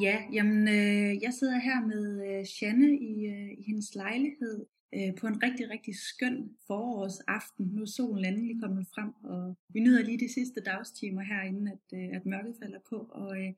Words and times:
Ja, 0.00 0.22
jamen 0.32 0.68
øh, 0.68 1.22
jeg 1.22 1.32
sidder 1.32 1.58
her 1.58 1.86
med 1.86 2.04
øh, 2.28 2.44
Janne 2.62 2.98
i, 2.98 3.26
øh, 3.26 3.50
i 3.58 3.62
hendes 3.66 3.94
lejlighed 3.94 4.66
øh, 4.94 5.14
på 5.20 5.26
en 5.26 5.42
rigtig, 5.42 5.70
rigtig 5.70 5.94
skøn 5.96 6.50
forårsaften. 6.66 7.66
Nu 7.66 7.82
er 7.82 7.86
solen 7.86 8.24
endelig 8.24 8.60
kommet 8.60 8.86
frem, 8.94 9.10
og 9.24 9.56
vi 9.68 9.80
nyder 9.80 10.02
lige 10.02 10.18
de 10.18 10.32
sidste 10.32 10.60
dagstimer 10.60 11.22
herinde, 11.22 11.72
at, 11.72 11.98
øh, 11.98 12.16
at 12.16 12.26
mørket 12.26 12.56
falder 12.62 12.78
på. 12.90 12.96
Og 12.96 13.40
øh, 13.42 13.52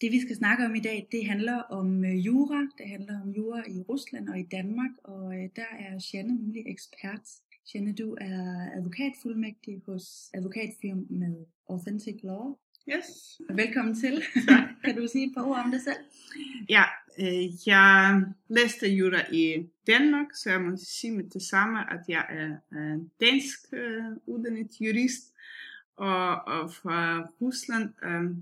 det 0.00 0.12
vi 0.12 0.20
skal 0.20 0.36
snakke 0.36 0.64
om 0.64 0.74
i 0.74 0.80
dag, 0.80 1.08
det 1.12 1.26
handler 1.26 1.58
om 1.78 2.04
øh, 2.04 2.26
jura. 2.26 2.60
Det 2.78 2.88
handler 2.88 3.22
om 3.22 3.30
jura 3.30 3.62
i 3.68 3.80
Rusland 3.88 4.28
og 4.28 4.38
i 4.38 4.46
Danmark, 4.50 4.90
og 5.04 5.34
øh, 5.34 5.48
der 5.56 5.70
er 5.78 6.08
Janne 6.12 6.34
nemlig 6.34 6.62
ekspert. 6.66 7.26
Janne, 7.74 7.92
du 7.92 8.16
er 8.20 8.70
advokatfuldmægtig 8.76 9.82
hos 9.86 10.30
advokatfirmaet 10.34 11.46
Authentic 11.70 12.20
Law. 12.22 12.56
Yes. 12.96 13.40
Velkommen 13.50 13.94
til. 13.94 14.22
kan 14.84 14.96
du 14.96 15.06
sige 15.06 15.26
et 15.26 15.34
par 15.36 15.42
ord 15.42 15.58
om 15.64 15.70
dig 15.70 15.80
selv? 15.80 15.96
Ja, 16.68 16.84
øh, 17.18 17.68
jeg 17.68 18.22
læste 18.48 18.86
jura 18.88 19.32
i 19.32 19.66
Danmark, 19.86 20.26
så 20.34 20.50
jeg 20.50 20.60
må 20.60 20.76
sige 20.76 21.12
med 21.12 21.24
det 21.24 21.42
samme, 21.42 21.92
at 21.92 22.00
jeg 22.08 22.24
er 22.28 22.50
øh, 22.72 22.98
dansk 23.20 23.58
øh, 23.72 24.04
uddannet 24.26 24.80
jurist, 24.80 25.34
og, 25.96 26.44
og 26.46 26.72
fra 26.74 27.28
Rusland. 27.40 27.94
Øh, 28.04 28.36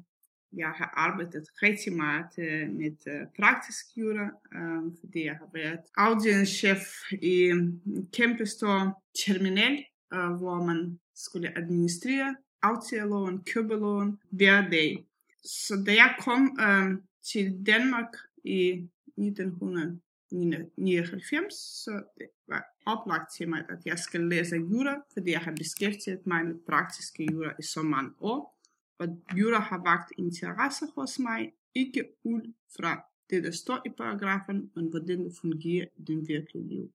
jeg 0.52 0.68
har 0.68 0.92
arbejdet 0.96 1.45
rigtig 1.62 1.92
meget 1.92 2.38
øh, 2.38 2.70
med 2.70 2.96
øh, 3.06 3.26
praktisk 3.38 3.87
jura, 3.96 4.26
øh, 4.54 4.92
fordi 5.01 5.24
jeg 5.24 5.34
har 5.34 5.51
været 5.54 5.80
audienschef 5.96 6.82
i 7.23 7.51
en 7.51 7.82
kæmpestor 8.12 9.02
terminal, 9.26 9.84
øh, 10.15 10.30
hvor 10.30 10.65
man 10.65 10.98
skulle 11.15 11.59
administrere 11.59 12.37
aftaleloven, 12.62 13.45
købeloven 13.45 14.21
hver 14.30 14.71
dag. 14.71 15.07
Så 15.45 15.82
da 15.87 15.93
jeg 15.93 16.16
kom 16.21 16.59
øh, 16.60 16.98
til 17.23 17.66
Danmark 17.66 18.16
i 18.45 18.88
1999, 19.18 21.54
så 21.54 22.02
det 22.18 22.26
var 22.48 22.65
oplagt 22.87 23.32
til 23.37 23.48
mig, 23.48 23.65
at 23.68 23.79
jeg 23.85 23.98
skal 23.98 24.21
læse 24.21 24.57
jura, 24.57 25.02
fordi 25.13 25.30
jeg 25.30 25.40
har 25.40 25.52
beskæftiget 25.52 26.26
mig 26.26 26.46
med 26.46 26.54
praktiske 26.66 27.29
jura 27.32 27.52
i 27.59 27.63
så 27.63 27.82
mange 27.82 28.10
år. 28.21 28.57
Og 28.98 29.23
jura 29.37 29.59
har 29.59 29.82
vagt 29.85 30.13
interesse 30.18 30.87
hos 30.95 31.18
mig, 31.18 31.52
ikke 31.74 32.04
ud 32.24 32.52
fra 32.76 33.04
det, 33.30 33.45
der 33.45 33.51
står 33.51 33.82
i 33.87 33.88
paragrafen, 33.88 34.70
men 34.74 34.87
hvordan 34.87 35.24
det 35.24 35.37
fungerer 35.41 35.87
i 35.96 36.02
den 36.02 36.29
virkelige 36.29 36.68
liv. 36.68 36.93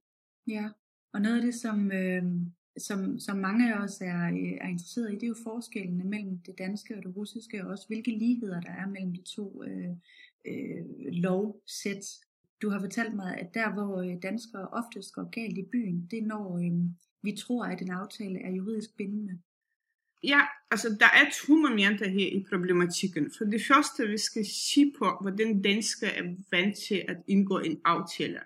Ja, 0.48 0.70
og 1.14 1.22
noget 1.22 1.36
af 1.36 1.42
det, 1.42 1.56
som, 1.56 1.92
øh, 1.92 2.24
som, 2.78 3.20
som 3.20 3.38
mange 3.38 3.74
af 3.74 3.84
os 3.84 4.02
er, 4.02 4.24
er 4.62 4.68
interesseret 4.68 5.12
i, 5.12 5.16
det 5.16 5.24
er 5.24 5.28
jo 5.28 5.36
forskellene 5.44 6.04
mellem 6.04 6.38
det 6.38 6.58
danske 6.58 6.98
og 6.98 7.04
det 7.04 7.16
russiske, 7.16 7.64
og 7.64 7.70
også 7.70 7.88
hvilke 7.88 8.12
ligheder 8.12 8.62
der 8.62 8.72
er 8.72 8.88
mellem 8.88 9.14
de 9.14 9.22
to 9.36 9.64
øh, 9.64 9.90
øh, 10.46 10.86
lovsæt. 11.12 12.06
Du 12.62 12.70
har 12.70 12.80
fortalt 12.80 13.16
mig, 13.16 13.38
at 13.38 13.54
der 13.54 13.74
hvor 13.74 14.02
øh, 14.02 14.22
danskere 14.24 14.68
oftest 14.68 15.14
går 15.14 15.30
galt 15.30 15.58
i 15.58 15.66
byen, 15.72 16.08
det 16.12 16.20
er 16.20 16.28
når 16.28 16.58
øh, 16.58 16.72
vi 17.24 17.32
tror, 17.32 17.66
at 17.66 17.82
en 17.82 17.92
aftale 17.92 18.40
er 18.40 18.52
juridisk 18.52 18.98
bindende. 18.98 19.40
Ja, 20.24 20.42
altså 20.72 20.90
der 21.00 21.06
er 21.06 21.30
to 21.46 21.56
momenter 21.56 22.10
her 22.10 22.28
i 22.28 22.46
problematikken. 22.50 23.32
For 23.38 23.46
det 23.46 23.62
første, 23.68 24.08
vi 24.08 24.18
skal 24.18 24.46
sige 24.46 24.94
på, 24.98 25.18
hvordan 25.22 25.62
danskere 25.62 26.16
er 26.16 26.24
vant 26.52 26.78
til 26.88 27.06
at 27.08 27.18
indgå 27.28 27.60
en 27.60 27.82
aftale. 27.86 28.40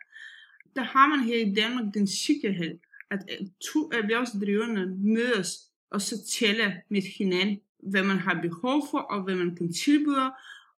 Der 0.75 0.83
har 0.83 1.07
man 1.07 1.19
her 1.19 1.45
i 1.45 1.53
Danmark 1.53 1.93
den 1.93 2.07
sikkerhed, 2.07 2.79
at 3.11 3.19
øh, 3.31 3.47
to 3.73 3.89
erhvervsdrivende 3.93 4.85
mødes 4.97 5.71
og 5.91 6.01
så 6.01 6.27
tæller 6.39 6.71
med 6.89 7.01
hinanden, 7.01 7.59
hvad 7.83 8.03
man 8.03 8.17
har 8.17 8.41
behov 8.41 8.87
for, 8.91 8.99
og 8.99 9.23
hvad 9.23 9.35
man 9.35 9.55
kan 9.55 9.73
tilbyde. 9.73 10.31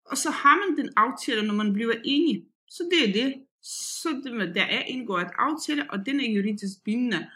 Og 0.04 0.16
så 0.16 0.31
har 0.31 0.56
man 0.56 0.76
den 0.76 0.92
aftale, 0.97 1.47
når 1.47 1.54
man 1.54 1.72
bliver 1.72 1.94
enige. 2.04 2.47
Så 2.69 2.82
det 2.91 3.09
er 3.09 3.12
det. 3.12 3.34
Så 3.62 4.09
det, 4.25 4.54
der 4.54 4.62
er 4.62 4.82
indgået 4.82 5.22
et 5.22 5.31
aftale, 5.38 5.91
og 5.91 6.06
den 6.06 6.20
er 6.20 6.31
juridisk 6.31 6.84
bindende. 6.84 7.31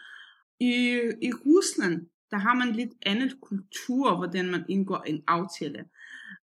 I, 0.59 0.73
I 1.21 1.31
Rusland, 1.45 2.07
der 2.31 2.37
har 2.37 2.55
man 2.55 2.75
lidt 2.75 2.91
andet 3.05 3.41
kultur, 3.41 4.17
hvordan 4.17 4.51
man 4.51 4.63
indgår 4.69 5.03
en 5.07 5.23
aftale. 5.27 5.85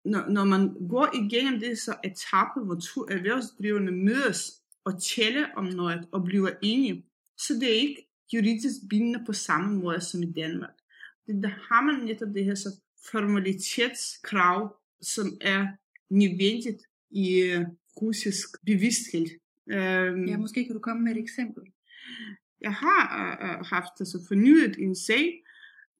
Når, 0.04 0.28
når 0.28 0.44
man 0.44 0.88
går 0.88 1.08
igennem 1.14 1.60
det 1.60 1.78
så 1.78 1.94
etape, 2.04 2.60
hvor 2.64 2.74
to 2.74 3.00
erhvervsdrivende 3.00 3.92
mødes 3.92 4.52
og 4.84 5.02
tæller 5.02 5.46
om 5.56 5.64
noget 5.64 6.08
og 6.12 6.24
bliver 6.24 6.50
enige, 6.62 7.04
så 7.38 7.54
det 7.54 7.68
er 7.68 7.80
ikke 7.80 8.11
juridisk 8.34 8.76
bindende 8.90 9.22
på 9.26 9.32
samme 9.32 9.78
måde 9.78 10.00
som 10.00 10.22
i 10.22 10.32
Danmark. 10.32 10.74
Det, 11.26 11.42
der 11.42 11.48
har 11.48 11.82
man 11.82 12.04
netop 12.04 12.34
det 12.34 12.44
her 12.44 12.54
så 12.54 12.68
formalitetskrav, 13.10 14.76
som 15.02 15.26
er 15.40 15.66
nødvendigt 16.10 16.82
i 17.10 17.56
uh, 17.56 17.66
russisk 18.02 18.48
bevidsthed. 18.66 19.26
Um, 19.66 20.28
ja, 20.28 20.36
måske 20.36 20.64
kan 20.64 20.74
du 20.74 20.80
komme 20.80 21.02
med 21.02 21.12
et 21.12 21.18
eksempel. 21.18 21.62
Jeg 22.60 22.74
har 22.74 23.04
uh, 23.42 23.66
haft 23.66 24.00
altså 24.00 24.24
fornyet 24.28 24.76
en 24.78 24.94
sag, 24.94 25.42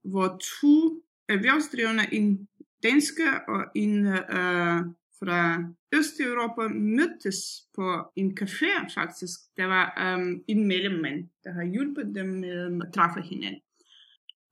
hvor 0.04 0.40
to 0.60 1.02
erhvervsdrivende, 1.28 2.14
en 2.14 2.48
danske 2.82 3.24
og 3.48 3.64
en 3.74 4.06
uh, 4.06 4.80
fra 5.22 5.64
Østeuropa 5.92 6.68
mødtes 6.74 7.38
på 7.74 8.12
en 8.16 8.38
café 8.40 8.94
faktisk. 8.94 9.40
Der 9.56 9.64
var 9.64 10.16
um, 10.16 10.44
en 10.48 10.66
mellemmand, 10.66 11.28
der 11.44 11.52
har 11.52 11.64
hjulpet 11.64 12.14
dem 12.14 12.26
med 12.26 12.80
at 12.86 12.92
træffe 12.94 13.20
hinanden. 13.20 13.60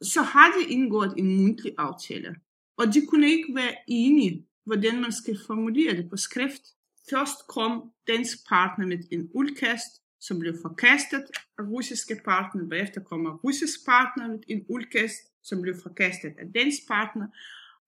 Så 0.02 0.22
har 0.22 0.48
de 0.56 0.72
indgået 0.72 1.14
en 1.16 1.36
mundtlig 1.36 1.72
aftale, 1.78 2.36
og 2.76 2.86
de 2.86 3.06
kunne 3.06 3.26
ikke 3.26 3.54
være 3.54 3.74
enige, 3.88 4.46
hvordan 4.64 5.00
man 5.00 5.12
skal 5.12 5.38
formulere 5.46 5.96
det 5.96 6.10
på 6.10 6.16
skrift. 6.16 6.62
Først 7.10 7.46
kom 7.48 7.92
dansk 8.06 8.48
partner 8.48 8.86
med 8.86 8.98
en 9.10 9.30
udkast, 9.34 9.90
som 10.20 10.38
blev 10.38 10.54
forkastet 10.62 11.24
af 11.58 11.62
russiske 11.62 12.20
partner. 12.24 12.68
Bagefter 12.68 13.00
kommer 13.00 13.36
russisk 13.36 13.86
partner 13.86 14.28
med 14.28 14.38
en 14.48 14.64
udkast, 14.68 15.18
som 15.42 15.62
blev 15.62 15.74
forkastet 15.82 16.32
af 16.38 16.52
dansk 16.54 16.78
partner 16.88 17.26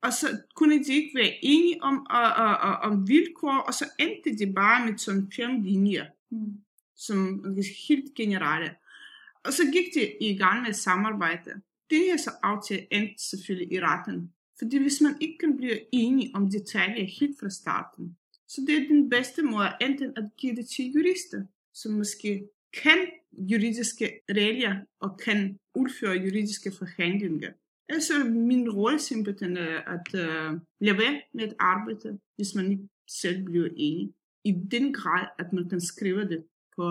og 0.03 0.13
så 0.13 0.39
kunne 0.55 0.85
de 0.85 0.93
ikke 0.93 1.19
være 1.19 1.39
enige 1.43 1.83
om, 1.83 2.07
og, 2.11 2.33
og, 2.45 2.57
og, 2.57 2.77
om 2.77 3.09
vilkår, 3.09 3.59
og 3.59 3.75
så 3.75 3.85
endte 3.99 4.39
de 4.39 4.53
bare 4.53 4.87
med 4.87 4.99
sådan 4.99 5.33
fem 5.37 5.63
linjer, 5.63 6.07
mm. 6.31 6.55
som 6.97 7.45
helt 7.89 8.15
generelle. 8.15 8.75
Og 9.45 9.53
så 9.53 9.63
gik 9.73 9.95
de 9.95 10.13
i 10.21 10.39
gang 10.39 10.63
med 10.63 10.71
et 10.71 10.77
samarbejde. 10.77 11.51
Det 11.91 11.99
her 11.99 12.17
så 12.17 12.31
aftale 12.43 12.87
endte 12.91 13.29
selvfølgelig 13.31 13.73
i 13.73 13.81
retten. 13.81 14.33
Fordi 14.59 14.79
hvis 14.79 15.01
man 15.01 15.17
ikke 15.21 15.39
kan 15.39 15.57
blive 15.57 15.79
enige 15.93 16.31
om 16.35 16.51
detaljer 16.51 17.07
helt 17.21 17.41
fra 17.41 17.51
starten, 17.51 18.17
så 18.49 18.61
det 18.67 18.77
er 18.77 18.89
den 18.89 19.11
bedste 19.11 19.43
måde 19.43 19.73
enten 19.81 20.13
at 20.17 20.25
give 20.39 20.57
det 20.57 20.69
til 20.69 20.93
jurister, 20.93 21.45
som 21.75 21.93
måske 21.93 22.49
kan 22.83 22.99
juridiske 23.33 24.11
regler 24.31 24.77
og 25.01 25.19
kan 25.25 25.59
udføre 25.75 26.13
juridiske 26.13 26.73
forhandlinger. 26.79 27.53
Altså 27.89 28.13
min 28.25 28.71
rolle 28.71 28.99
simpelthen 28.99 29.57
er 29.57 29.79
at 29.95 30.09
uh, 30.15 30.61
lade 30.81 30.99
være 30.99 31.23
med 31.35 31.45
at 31.45 31.55
arbejde, 31.59 32.19
hvis 32.37 32.55
man 32.55 32.71
ikke 32.71 32.89
selv 33.09 33.45
bliver 33.45 33.69
enig. 33.77 34.15
I 34.45 34.53
den 34.71 34.93
grad, 34.93 35.27
at 35.39 35.53
man 35.53 35.69
kan 35.69 35.81
skrive 35.81 36.29
det 36.29 36.45
på, 36.77 36.89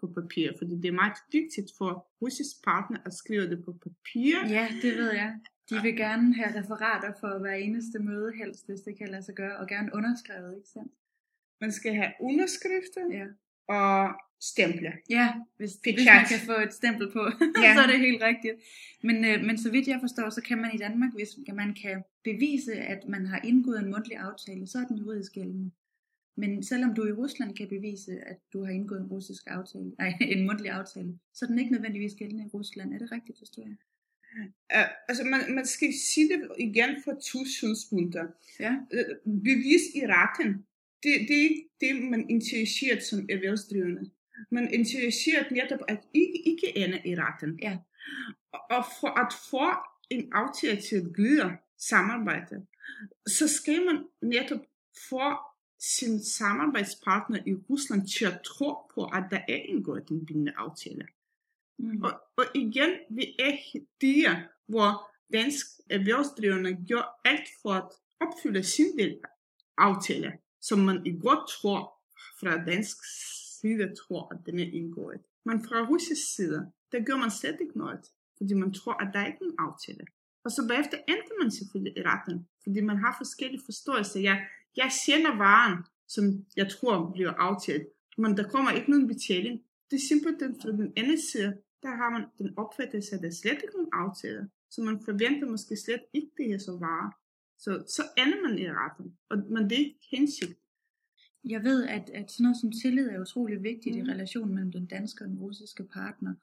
på 0.00 0.06
papir. 0.06 0.52
Fordi 0.58 0.74
det 0.76 0.88
er 0.88 0.92
meget 1.02 1.18
vigtigt 1.32 1.70
for 1.78 2.08
russisk 2.22 2.64
partner 2.64 2.98
at 3.06 3.14
skrive 3.14 3.50
det 3.50 3.64
på 3.64 3.72
papir. 3.72 4.34
Ja, 4.48 4.68
det 4.82 4.96
ved 4.96 5.12
jeg. 5.12 5.38
De 5.70 5.82
vil 5.82 5.96
gerne 5.96 6.34
have 6.34 6.60
referater 6.60 7.12
for 7.20 7.38
hver 7.38 7.54
eneste 7.54 7.98
møde 7.98 8.32
helst, 8.32 8.66
hvis 8.66 8.80
det 8.80 8.98
kan 8.98 9.08
lade 9.08 9.22
sig 9.22 9.34
gøre, 9.34 9.56
og 9.56 9.68
gerne 9.68 9.90
underskrevet, 9.94 10.56
ikke 10.56 10.68
sandt? 10.68 10.92
Man 11.60 11.72
skal 11.72 11.94
have 11.94 12.12
underskrifter, 12.20 13.04
ja. 13.12 13.26
Og 13.78 14.14
stemple. 14.40 14.92
Ja, 15.10 15.32
hvis, 15.56 15.72
hvis 15.82 16.06
man 16.06 16.24
kan 16.32 16.40
få 16.46 16.56
et 16.66 16.72
stempel 16.72 17.12
på, 17.12 17.22
ja. 17.64 17.74
så 17.74 17.80
er 17.80 17.86
det 17.86 17.98
helt 18.00 18.22
rigtigt. 18.22 18.56
Men, 19.02 19.24
øh, 19.24 19.44
men 19.44 19.58
så 19.58 19.70
vidt 19.70 19.88
jeg 19.88 19.98
forstår, 20.00 20.30
så 20.30 20.42
kan 20.42 20.58
man 20.58 20.70
i 20.74 20.78
Danmark, 20.78 21.12
hvis 21.14 21.30
man 21.52 21.74
kan 21.82 22.02
bevise, 22.24 22.74
at 22.74 23.08
man 23.08 23.26
har 23.26 23.40
indgået 23.44 23.78
en 23.78 23.90
mundtlig 23.90 24.16
aftale, 24.16 24.66
så 24.66 24.78
er 24.78 24.84
den 24.84 24.98
juridisk 24.98 25.32
gældende. 25.32 25.70
Men 26.36 26.62
selvom 26.62 26.94
du 26.94 27.06
i 27.06 27.12
Rusland 27.12 27.56
kan 27.56 27.68
bevise, 27.68 28.12
at 28.26 28.38
du 28.52 28.64
har 28.64 28.72
indgået 28.72 29.00
en 29.00 29.06
russisk 29.06 29.42
aftale, 29.46 29.90
nej, 29.98 30.12
en 30.34 30.46
mundtlig 30.46 30.70
aftale, 30.70 31.18
så 31.34 31.44
er 31.44 31.48
den 31.48 31.58
ikke 31.58 31.72
nødvendigvis 31.72 32.14
gældende 32.18 32.44
i 32.44 32.50
Rusland. 32.54 32.94
Er 32.94 32.98
det 32.98 33.12
rigtigt 33.12 33.38
forstået? 33.38 33.76
Uh, 34.74 34.88
altså 35.08 35.24
man, 35.24 35.40
man 35.54 35.66
skal 35.66 35.92
sige 36.12 36.28
det 36.28 36.48
igen 36.58 36.90
for 37.04 37.12
to 37.12 37.44
synspunkter. 37.44 38.26
Ja. 38.60 38.72
Uh, 38.72 39.42
bevis 39.42 39.84
i 39.94 40.00
retten, 40.06 40.66
det, 41.02 41.28
det 41.28 41.36
er 41.36 41.42
ikke 41.42 41.68
det, 41.80 42.02
man 42.10 42.30
introducerer 42.30 43.00
som 43.00 43.26
erhvervsdrivende 43.30 44.10
men 44.50 44.74
interesseret 44.74 45.50
netop 45.50 45.80
at 45.88 46.00
ikke, 46.14 46.48
ikke 46.48 46.78
ende 46.78 47.02
i 47.04 47.14
retten. 47.14 47.58
Ja. 47.62 47.78
Og 48.52 48.84
for 49.00 49.08
at 49.08 49.32
få 49.50 49.66
en 50.10 50.32
aftale 50.32 50.80
til 50.80 50.96
at 50.96 51.14
glide 51.14 51.56
samarbejde, 51.78 52.66
så 53.26 53.48
skal 53.48 53.84
man 53.84 54.04
netop 54.22 54.60
få 55.10 55.36
sin 55.78 56.24
samarbejdspartner 56.24 57.38
i 57.46 57.54
Rusland 57.54 58.08
til 58.08 58.24
at 58.24 58.40
tro 58.44 58.74
på, 58.94 59.04
at 59.04 59.24
der 59.30 59.40
er 59.48 59.56
indgået 59.68 60.08
en 60.10 60.26
bindende 60.26 60.52
aftale. 60.56 61.06
Mm. 61.78 62.02
Og, 62.02 62.20
og 62.36 62.44
igen, 62.54 62.90
vi 63.10 63.36
er 63.38 63.56
der, 64.00 64.42
hvor 64.66 65.10
dansk 65.32 65.66
erhvervsdrivende 65.90 66.86
gør 66.88 67.20
alt 67.24 67.48
for 67.62 67.70
at 67.70 67.92
opfylde 68.20 68.62
sin 68.62 68.98
del 68.98 69.18
af 69.24 69.28
aftale 69.78 70.32
som 70.60 70.78
man 70.78 71.06
i 71.06 71.18
godt 71.20 71.48
tror 71.48 71.80
fra 72.40 72.64
dansk 72.64 72.96
side 73.60 73.94
tror, 73.94 74.34
at 74.34 74.40
den 74.46 74.58
er 74.58 74.70
indgået. 74.72 75.20
Men 75.44 75.64
fra 75.64 75.88
russisk 75.90 76.34
side, 76.36 76.72
der 76.92 77.04
gør 77.04 77.16
man 77.16 77.30
slet 77.30 77.56
ikke 77.60 77.78
noget, 77.78 78.04
fordi 78.36 78.54
man 78.54 78.72
tror, 78.72 78.94
at 79.02 79.10
der 79.12 79.20
er 79.20 79.26
ikke 79.26 79.44
en 79.44 79.54
aftale. 79.58 80.04
Og 80.44 80.50
så 80.50 80.68
bagefter 80.68 80.98
ændrer 81.08 81.36
man 81.42 81.50
selvfølgelig 81.50 81.94
i 81.96 82.02
retten, 82.02 82.48
fordi 82.62 82.80
man 82.80 82.96
har 82.96 83.14
forskellige 83.18 83.62
forståelser. 83.64 84.20
Jeg, 84.20 84.46
jeg 84.76 84.90
sender 85.04 85.36
varen, 85.36 85.78
som 86.08 86.24
jeg 86.56 86.70
tror 86.70 87.10
bliver 87.14 87.32
aftalt, 87.32 87.86
men 88.18 88.36
der 88.36 88.48
kommer 88.48 88.70
ikke 88.70 88.90
nogen 88.90 89.08
betaling. 89.08 89.62
Det 89.90 89.96
er 89.96 90.06
simpelthen 90.08 90.60
fra 90.62 90.70
den 90.70 90.92
anden 90.96 91.20
side, 91.30 91.56
der 91.82 91.92
har 92.00 92.10
man 92.10 92.24
den 92.38 92.58
opfattelse, 92.58 93.16
at 93.16 93.22
der 93.22 93.30
slet 93.30 93.60
ikke 93.62 93.74
nogen 93.74 93.92
aftale. 93.92 94.50
Så 94.70 94.82
man 94.82 95.00
forventer 95.04 95.46
måske 95.48 95.76
slet 95.76 96.04
ikke 96.12 96.30
det 96.36 96.46
her 96.46 96.58
så 96.58 96.72
varer. 96.80 97.10
Så, 97.60 97.84
så 97.96 98.02
ender 98.18 98.48
man 98.48 98.58
i 98.58 98.66
retten, 98.70 99.06
og, 99.30 99.38
men 99.38 99.70
det 99.70 99.72
er 99.72 99.84
ikke 99.84 100.08
hensigt. 100.10 100.52
Jeg 101.44 101.64
ved, 101.64 101.86
at, 101.86 102.10
at 102.14 102.30
sådan 102.30 102.44
noget 102.44 102.60
som 102.60 102.72
tillid 102.72 103.08
er 103.08 103.20
utrolig 103.20 103.62
vigtigt 103.62 103.96
mm. 103.96 104.02
i 104.02 104.12
relationen 104.12 104.54
mellem 104.54 104.72
den 104.72 104.86
danske 104.86 105.24
og 105.24 105.28
den 105.28 105.38
russiske 105.38 105.84
partner. 105.84 106.34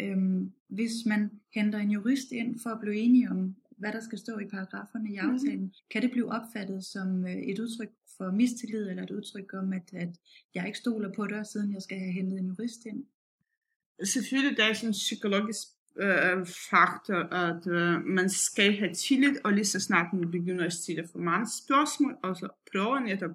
Øhm, 0.00 0.52
hvis 0.68 0.92
man 1.06 1.30
henter 1.54 1.78
en 1.78 1.90
jurist 1.90 2.32
ind 2.32 2.60
for 2.62 2.70
at 2.70 2.80
blive 2.80 2.96
enige 2.96 3.30
om, 3.30 3.56
hvad 3.70 3.92
der 3.92 4.00
skal 4.00 4.18
stå 4.18 4.38
i 4.38 4.48
paragraferne 4.48 5.12
i 5.12 5.16
aftalen, 5.16 5.64
mm. 5.64 5.72
kan 5.90 6.02
det 6.02 6.10
blive 6.10 6.32
opfattet 6.32 6.84
som 6.84 7.26
øh, 7.26 7.36
et 7.36 7.58
udtryk 7.58 7.90
for 8.16 8.30
mistillid, 8.30 8.88
eller 8.88 9.02
et 9.02 9.10
udtryk 9.10 9.54
om, 9.54 9.72
at, 9.72 9.92
at 9.92 10.16
jeg 10.54 10.66
ikke 10.66 10.78
stoler 10.78 11.12
på 11.12 11.26
dig, 11.26 11.46
siden 11.46 11.72
jeg 11.72 11.82
skal 11.82 11.98
have 11.98 12.12
hentet 12.12 12.38
en 12.38 12.46
jurist 12.46 12.86
ind? 12.86 13.04
Selvfølgelig, 14.04 14.56
der 14.56 14.64
er 14.64 14.72
sådan 14.72 14.88
en 14.88 14.92
psykologisk 14.92 15.68
Øh, 16.00 16.38
øh, 16.38 16.46
faktor, 16.70 17.34
at 17.34 17.66
øh, 17.66 18.04
man 18.04 18.30
skal 18.30 18.76
have 18.76 18.94
tillid, 18.94 19.36
og 19.44 19.52
lige 19.52 19.64
så 19.64 19.80
snart 19.80 20.12
man 20.12 20.30
begynder 20.30 20.66
at 20.66 20.72
stille 20.72 21.08
for 21.12 21.18
mange 21.18 21.46
spørgsmål, 21.64 22.16
og 22.22 22.36
så 22.36 22.48
prøver 22.72 23.00
netop 23.00 23.30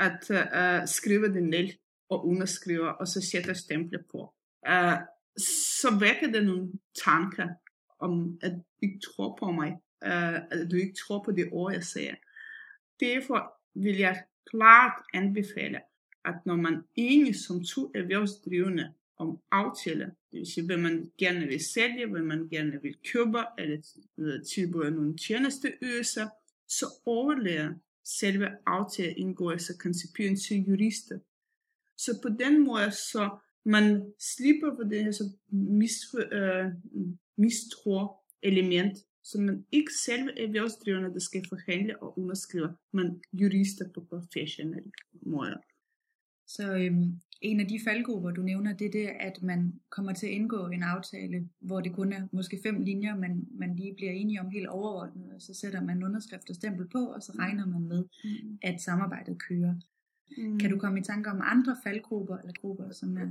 at 0.00 0.30
øh, 0.30 0.88
skrive 0.88 1.34
det 1.34 1.42
ned 1.42 1.68
og 2.08 2.26
underskrive, 2.26 3.00
og 3.00 3.08
så 3.08 3.28
sætte 3.32 3.54
stemple 3.54 3.98
på. 4.12 4.34
Øh, 4.68 4.98
så 5.80 5.98
vækker 6.00 6.32
det 6.32 6.46
nogle 6.46 6.72
tanker 7.04 7.48
om, 7.98 8.38
at 8.42 8.52
du 8.52 8.62
ikke 8.82 9.00
tror 9.00 9.36
på 9.40 9.50
mig, 9.50 9.72
øh, 10.04 10.34
at 10.34 10.68
du 10.70 10.76
ikke 10.76 10.96
tror 11.06 11.22
på 11.24 11.32
det 11.32 11.48
ord, 11.52 11.72
jeg 11.72 11.84
siger. 11.84 12.14
Derfor 13.00 13.54
vil 13.74 13.96
jeg 13.96 14.22
klart 14.50 15.02
anbefale, 15.14 15.80
at 16.24 16.34
når 16.46 16.56
man 16.56 16.74
er 16.74 16.82
enige 16.94 17.38
som 17.38 17.64
to 17.64 17.90
erhvervsdrivende 17.94 18.92
om 19.18 19.38
aftale, 19.50 20.12
det 20.34 20.40
vil 20.40 20.52
sige, 20.52 20.66
hvad 20.66 20.76
man 20.76 21.12
gerne 21.18 21.46
vil 21.46 21.64
sælge, 21.64 22.06
hvad 22.06 22.22
man 22.22 22.48
gerne 22.48 22.82
vil 22.82 22.96
købe, 23.12 23.38
eller 23.58 24.42
tilbyde 24.54 24.90
nogle 24.90 25.16
tjenesteydelser, 25.16 26.28
så 26.68 26.86
overlærer 27.06 27.74
selve 28.04 28.48
aftaleindgåelse 28.66 29.72
koncipien 29.78 30.36
til 30.36 30.64
jurister. 30.68 31.18
Så 31.96 32.18
på 32.22 32.28
den 32.38 32.64
måde, 32.64 32.90
så 32.90 33.38
man 33.64 34.12
slipper 34.36 34.76
for 34.76 34.82
det 34.82 35.04
her 35.04 35.12
så 35.12 35.24
mis, 35.50 36.14
øh, 36.32 36.66
mistro 37.36 38.08
element, 38.42 38.98
så 39.22 39.40
man 39.40 39.66
ikke 39.72 39.92
selv 40.06 40.28
er 40.28 40.46
erhvervsdrivende, 40.46 41.12
der 41.12 41.20
skal 41.20 41.44
forhandle 41.48 42.02
og 42.02 42.18
underskrive, 42.18 42.76
men 42.92 43.22
jurister 43.32 43.84
på 43.94 44.00
professionel 44.10 44.92
måder. 45.22 45.56
Så 46.46 46.74
øhm, 46.74 47.20
en 47.40 47.60
af 47.60 47.68
de 47.68 47.80
faldgrupper, 47.84 48.30
du 48.30 48.42
nævner, 48.42 48.72
det 48.72 48.86
er 48.86 48.90
det, 48.90 49.08
at 49.20 49.42
man 49.42 49.72
kommer 49.90 50.12
til 50.12 50.26
at 50.26 50.32
indgå 50.32 50.66
en 50.66 50.82
aftale, 50.82 51.48
hvor 51.60 51.80
det 51.80 51.92
kun 51.92 52.12
er 52.12 52.28
måske 52.32 52.60
fem 52.62 52.82
linjer, 52.82 53.16
man, 53.16 53.44
man 53.58 53.76
lige 53.76 53.94
bliver 53.96 54.12
enige 54.12 54.40
om 54.40 54.50
helt 54.50 54.68
overordnet, 54.68 55.32
og 55.34 55.42
så 55.42 55.54
sætter 55.54 55.80
man 55.82 56.04
underskrift 56.04 56.50
og 56.50 56.54
stempel 56.54 56.88
på, 56.88 56.98
og 56.98 57.22
så 57.22 57.32
regner 57.38 57.66
man 57.66 57.82
med, 57.82 58.04
mm. 58.24 58.58
at 58.62 58.80
samarbejdet 58.80 59.42
kører. 59.48 59.74
Mm. 60.38 60.58
Kan 60.58 60.70
du 60.70 60.78
komme 60.78 61.00
i 61.00 61.02
tanke 61.02 61.30
om 61.30 61.40
andre 61.42 61.76
faldgrupper 61.84 62.36
eller 62.36 62.52
grupper, 62.60 62.90
som 62.90 63.16
er... 63.16 63.28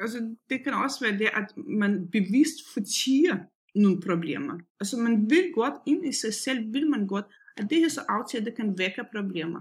Altså, 0.00 0.36
det 0.50 0.64
kan 0.64 0.74
også 0.74 1.04
være 1.04 1.18
det, 1.18 1.28
at 1.36 1.56
man 1.56 2.08
bevidst 2.08 2.58
fortiger 2.74 3.36
nogle 3.74 4.00
problemer. 4.00 4.58
Altså, 4.80 4.96
man 4.96 5.30
vil 5.30 5.52
godt, 5.54 5.74
ind 5.86 6.06
i 6.06 6.12
sig 6.12 6.34
selv 6.34 6.72
vil 6.72 6.90
man 6.90 7.06
godt, 7.06 7.24
at 7.56 7.70
det 7.70 7.78
her 7.78 7.88
så 7.88 8.00
aftale, 8.08 8.44
det 8.44 8.54
kan 8.56 8.78
vække 8.78 9.04
problemer 9.14 9.60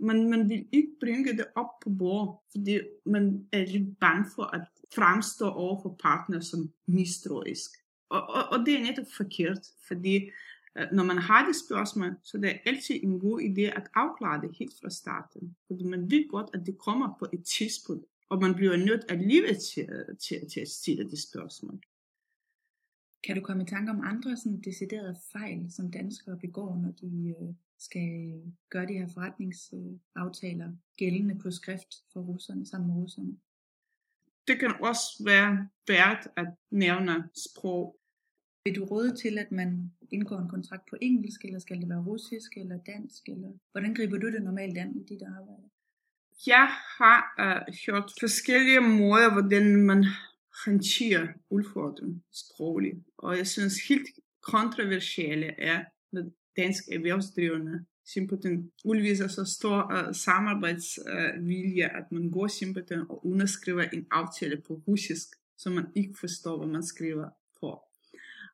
men 0.00 0.30
man 0.30 0.48
vil 0.48 0.68
ikke 0.72 0.92
bringe 1.00 1.32
det 1.32 1.46
op 1.54 1.80
på 1.82 1.90
bord, 1.90 2.44
fordi 2.50 2.80
man 3.06 3.48
er 3.52 3.66
lidt 3.66 3.98
bange 3.98 4.24
for 4.34 4.42
at 4.42 4.68
fremstå 4.94 5.48
over 5.48 5.82
for 5.82 5.96
partner 6.02 6.40
som 6.40 6.72
mistroisk. 6.86 7.70
Og, 8.08 8.22
og, 8.28 8.42
og 8.52 8.66
det 8.66 8.74
er 8.74 8.82
netop 8.82 9.06
forkert, 9.16 9.66
fordi 9.88 10.30
øh, 10.78 10.86
når 10.92 11.04
man 11.04 11.18
har 11.18 11.46
det 11.46 11.56
spørgsmål, 11.66 12.16
så 12.24 12.38
det 12.38 12.50
er 12.50 12.58
altid 12.66 12.94
en 13.02 13.20
god 13.20 13.40
idé 13.40 13.60
at 13.60 13.88
afklare 13.94 14.42
det 14.42 14.56
helt 14.58 14.74
fra 14.82 14.90
starten. 14.90 15.56
Fordi 15.66 15.84
man 15.84 16.10
ved 16.10 16.28
godt, 16.28 16.50
at 16.54 16.66
det 16.66 16.78
kommer 16.78 17.16
på 17.18 17.26
et 17.32 17.44
tidspunkt, 17.44 18.06
og 18.28 18.40
man 18.40 18.54
bliver 18.54 18.76
nødt 18.76 19.04
alligevel 19.08 19.56
til, 19.74 19.88
til, 20.28 20.50
til 20.52 20.60
at 20.60 20.68
stille 20.68 21.10
det 21.10 21.18
spørgsmål. 21.22 21.80
Kan 23.24 23.36
du 23.36 23.42
komme 23.42 23.62
i 23.62 23.66
tanke 23.66 23.90
om 23.90 24.00
andre 24.04 24.36
sådan 24.36 24.60
deciderede 24.60 25.16
fejl, 25.32 25.72
som 25.72 25.90
danskere 25.90 26.38
begår, 26.38 26.76
når 26.76 26.90
de 26.90 27.34
øh, 27.40 27.54
skal 27.78 28.42
gøre 28.70 28.86
de 28.86 28.92
her 28.92 29.08
forretningsaftaler 29.14 30.72
gældende 30.96 31.38
på 31.38 31.50
skrift 31.50 31.94
for 32.12 32.20
russerne 32.20 32.66
sammen 32.66 32.88
med 32.88 33.02
russerne. 33.02 33.36
Det 34.48 34.58
kan 34.60 34.74
også 34.80 35.22
være 35.24 35.68
værd 35.88 36.32
at 36.36 36.46
nævne 36.70 37.28
sprog. 37.46 37.96
Vil 38.64 38.76
du 38.76 38.84
råde 38.84 39.16
til, 39.16 39.38
at 39.38 39.52
man 39.52 39.92
indgår 40.10 40.38
en 40.38 40.48
kontrakt 40.48 40.82
på 40.90 40.96
engelsk, 41.00 41.44
eller 41.44 41.58
skal 41.58 41.80
det 41.80 41.88
være 41.88 42.04
russisk 42.04 42.56
eller 42.56 42.78
dansk? 42.86 43.28
Eller 43.28 43.52
hvordan 43.72 43.94
griber 43.94 44.18
du 44.18 44.32
det 44.32 44.42
normalt 44.42 44.78
an 44.78 44.96
i 44.96 45.02
dit 45.02 45.22
arbejde? 45.22 45.68
Jeg 46.46 46.68
har 46.98 47.20
uh, 47.44 47.74
hørt 47.86 48.12
forskellige 48.20 48.80
måder, 48.80 49.32
hvordan 49.32 49.76
man 49.76 50.04
håndterer 50.64 51.26
udfordringen 51.50 52.22
sprogligt. 52.32 52.98
Og 53.18 53.36
jeg 53.36 53.46
synes 53.46 53.88
helt 53.88 54.08
kontroversielle 54.42 55.60
er, 55.60 55.84
dansk 56.58 56.84
erhvervsdrivende 56.92 57.84
simpelthen 58.14 58.70
udviser 58.84 59.28
så 59.28 59.44
stor 59.44 59.78
uh, 59.94 60.14
samarbejdsvilje, 60.14 61.84
uh, 61.84 61.98
at 61.98 62.12
man 62.12 62.30
går 62.30 62.46
simpelthen 62.46 63.00
og 63.00 63.26
underskriver 63.26 63.82
en 63.82 64.06
aftale 64.10 64.62
på 64.66 64.82
russisk, 64.88 65.28
så 65.58 65.70
man 65.70 65.86
ikke 65.94 66.14
forstår, 66.20 66.58
hvad 66.58 66.68
man 66.68 66.82
skriver 66.82 67.28
på. 67.60 67.80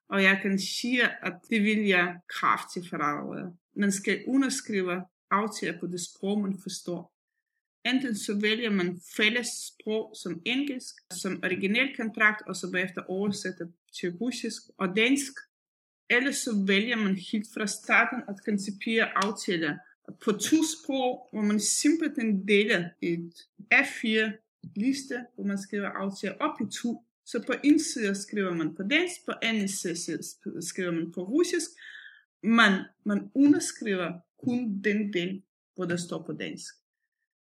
Og 0.09 0.23
jeg 0.23 0.39
kan 0.43 0.59
sige, 0.59 1.03
at 1.27 1.35
det 1.51 1.63
vil 1.63 1.87
jeg 1.87 2.17
kraftigt 2.29 2.89
forarve. 2.89 3.57
Man 3.77 3.93
skal 3.93 4.25
underskrive 4.27 5.05
aftaler 5.31 5.81
på 5.81 5.87
det 5.87 6.01
sprog, 6.01 6.41
man 6.41 6.59
forstår. 6.63 7.15
Enten 7.85 8.17
så 8.17 8.41
vælger 8.41 8.71
man 8.71 9.01
fælles 9.17 9.49
sprog 9.69 10.15
som 10.23 10.43
engelsk, 10.45 10.95
som 11.13 11.41
original 11.45 11.97
kontrakt, 11.97 12.43
og 12.49 12.57
så 12.57 12.71
bagefter 12.73 13.03
oversætter 13.03 13.67
til 14.01 14.11
russisk 14.11 14.63
og 14.79 14.97
dansk, 14.97 15.33
Ellers 16.11 16.37
så 16.37 16.65
vælger 16.67 16.97
man 16.97 17.17
helt 17.17 17.49
fra 17.55 17.67
starten 17.67 18.23
at 18.29 18.45
koncipere 18.45 19.25
aftaler 19.25 19.77
på 20.25 20.33
to 20.33 20.57
sprog, 20.75 21.29
hvor 21.33 21.43
man 21.43 21.61
simpelthen 21.61 22.49
deler 22.49 22.89
et 23.03 23.33
A4 23.75 24.33
liste, 24.77 25.27
hvor 25.35 25.45
man 25.45 25.59
skriver 25.59 25.89
aftaler 25.89 26.35
op 26.35 26.61
i 26.61 26.65
to. 26.83 27.05
Så 27.27 27.43
på 27.47 27.53
en 27.65 27.81
side 27.81 28.15
skriver 28.15 28.55
man 28.55 28.75
på 28.75 28.83
dansk, 28.83 29.25
på 29.27 29.33
anden 29.43 29.69
side 29.69 29.97
skriver 30.63 30.91
man 30.91 31.13
på 31.13 31.23
russisk. 31.25 31.71
Man, 32.43 32.73
man 33.05 33.31
underskriver 33.35 34.13
kun 34.45 34.83
den 34.85 35.13
del, 35.13 35.43
hvor 35.75 35.85
der 35.85 35.97
står 35.97 36.23
på 36.23 36.33
dansk. 36.33 36.75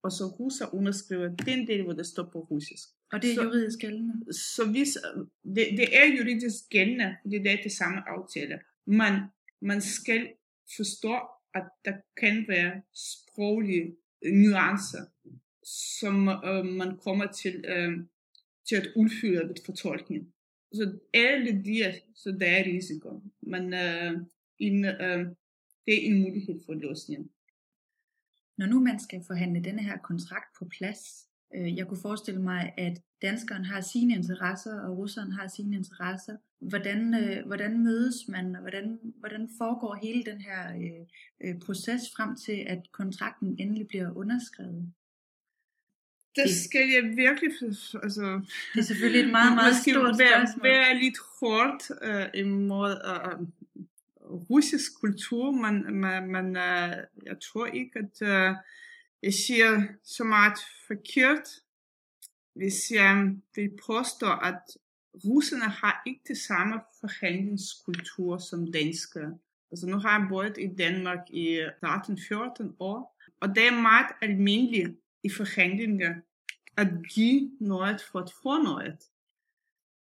Og 0.03 0.13
så 0.13 0.25
russer 0.25 0.75
underskriver 0.75 1.29
den 1.29 1.67
del, 1.67 1.83
hvor 1.83 1.93
der 1.93 2.03
står 2.03 2.31
på 2.33 2.39
russisk. 2.51 2.89
Og 3.13 3.23
det 3.23 3.31
er 3.31 3.35
så, 3.35 3.43
juridisk 3.43 3.79
gældende? 3.79 4.33
Så 4.33 4.71
hvis, 4.71 4.99
det, 5.45 5.67
det 5.81 5.99
er 5.99 6.17
juridisk 6.19 6.69
gældende, 6.71 7.17
fordi 7.23 7.39
det 7.39 7.53
er 7.53 7.63
det 7.63 7.73
samme 7.73 8.09
aftale. 8.09 8.59
Men 8.87 9.13
man 9.61 9.81
skal 9.81 10.29
forstå, 10.77 11.19
at 11.55 11.65
der 11.85 11.93
kan 12.17 12.45
være 12.49 12.83
sproglige 12.95 13.97
nuancer, 14.25 15.05
som 16.01 16.29
øh, 16.29 16.65
man 16.65 16.97
kommer 16.97 17.27
til, 17.33 17.65
øh, 17.69 17.93
til 18.69 18.77
at 18.77 18.89
udfylde 18.97 19.49
ved 19.49 19.55
fortolkning. 19.67 20.33
Så 20.73 20.99
alle 21.15 21.65
de, 21.65 22.01
så 22.15 22.37
der 22.41 22.47
er 22.47 22.65
risiko. 22.65 23.23
Men 23.41 23.75
øh, 23.75 24.13
en, 24.59 24.85
øh, 24.85 25.27
det 25.87 25.95
er 25.95 26.07
en 26.11 26.21
mulighed 26.21 26.61
for 26.67 26.75
løsning. 26.75 27.31
Når 28.59 28.67
nu 28.67 28.81
man 28.81 28.99
skal 28.99 29.25
forhandle 29.27 29.65
denne 29.65 29.83
her 29.83 29.99
kontrakt 29.99 30.57
på 30.59 30.65
plads, 30.79 31.29
Øh, 31.55 31.77
jeg 31.77 31.87
kunne 31.87 32.01
forestille 32.03 32.43
mig, 32.43 32.73
at 32.77 32.99
danskeren 33.23 33.65
har 33.65 33.81
sine 33.81 34.15
interesser, 34.15 34.81
og 34.81 34.99
russeren 34.99 35.33
har 35.33 35.49
sine 35.49 35.77
interesser. 35.77 36.37
Hvordan, 36.61 37.15
øh, 37.15 37.47
hvordan 37.47 37.85
mødes 37.85 38.15
man, 38.29 38.55
og 38.55 38.61
hvordan, 38.61 38.99
hvordan 39.19 39.49
foregår 39.59 39.99
hele 40.03 40.25
den 40.25 40.41
her 40.41 40.69
øh, 40.69 41.07
øh, 41.45 41.61
proces 41.61 42.03
frem 42.17 42.37
til, 42.37 42.65
at 42.67 42.79
kontrakten 42.93 43.57
endelig 43.59 43.89
bliver 43.89 44.17
underskrevet? 44.17 44.93
Det 46.37 46.51
skal 46.51 46.89
jeg 46.89 47.17
virkelig... 47.17 47.51
Altså, 48.03 48.41
det 48.75 48.81
er 48.81 48.85
selvfølgelig 48.85 49.25
et 49.25 49.31
meget, 49.31 49.55
meget 49.61 49.77
stort 49.77 50.19
være, 50.19 50.47
spørgsmål. 50.47 50.65
være 50.65 50.99
lidt 51.03 51.19
hårdt 51.41 51.83
øh, 52.03 52.27
imod 52.35 52.93
øh, 53.11 53.47
russisk 54.51 55.01
kultur, 55.01 55.51
men, 55.51 56.01
men, 56.01 56.33
men 56.33 56.57
øh, 56.57 56.97
jeg 57.27 57.37
tror 57.41 57.67
ikke, 57.67 57.99
at... 57.99 58.23
Øh, 58.23 58.55
jeg 59.23 59.35
siger 59.35 59.83
så 60.05 60.25
meget 60.25 60.59
forkert, 60.87 61.49
hvis 62.55 62.91
jeg 62.91 63.37
vil 63.55 63.71
påstå, 63.87 64.27
at 64.27 64.63
russerne 65.25 65.65
har 65.65 66.03
ikke 66.07 66.21
det 66.29 66.39
samme 66.39 66.81
forhandlingskultur 67.01 68.39
som 68.39 68.73
danskere. 68.73 69.39
Altså 69.71 69.87
nu 69.87 69.99
har 69.99 70.19
jeg 70.19 70.29
boet 70.29 70.59
i 70.59 70.67
Danmark 70.79 71.31
i 71.31 71.61
13-14 71.85 72.77
år, 72.81 73.21
og 73.41 73.49
det 73.49 73.67
er 73.67 73.83
meget 73.83 74.07
almindeligt 74.23 74.99
i 75.23 75.31
forhandlinger 75.31 76.15
at 76.77 76.89
give 77.15 77.51
noget 77.61 78.01
for 78.01 78.19
at 78.19 78.33
få 78.43 78.63
noget. 78.63 78.99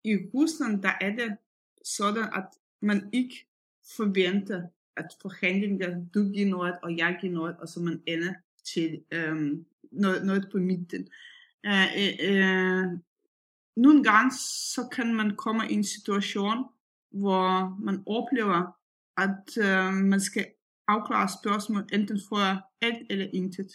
I 0.03 0.15
Rusland 0.33 0.83
der 0.83 0.93
er 1.01 1.15
det 1.15 1.37
sådan, 1.83 2.23
at 2.23 2.47
man 2.81 3.09
ikke 3.13 3.46
forvente, 3.95 4.63
at 4.97 5.07
forhandlinger, 5.21 6.05
du 6.13 6.23
giver 6.33 6.49
noget, 6.49 6.75
og 6.83 6.97
jeg 6.97 7.17
giver 7.21 7.33
noget, 7.33 7.55
og 7.57 7.67
så 7.67 7.79
man 7.79 8.01
ender 8.05 8.33
til 8.73 9.01
øhm, 9.11 9.65
noget, 9.91 10.25
noget 10.25 10.49
på 10.51 10.57
midten. 10.57 11.07
Øh, 11.65 11.87
øh, 12.23 12.85
nogle 13.77 14.03
gange 14.03 14.31
så 14.75 14.87
kan 14.91 15.15
man 15.15 15.35
komme 15.35 15.69
i 15.69 15.73
en 15.73 15.83
situation, 15.83 16.65
hvor 17.11 17.77
man 17.83 18.03
oplever, 18.05 18.77
at 19.17 19.57
øh, 19.57 19.93
man 19.93 20.21
skal 20.21 20.45
afklare 20.87 21.29
spørgsmål, 21.41 21.87
enten 21.93 22.19
for 22.29 22.37
alt 22.81 23.07
eller 23.09 23.27
intet. 23.33 23.71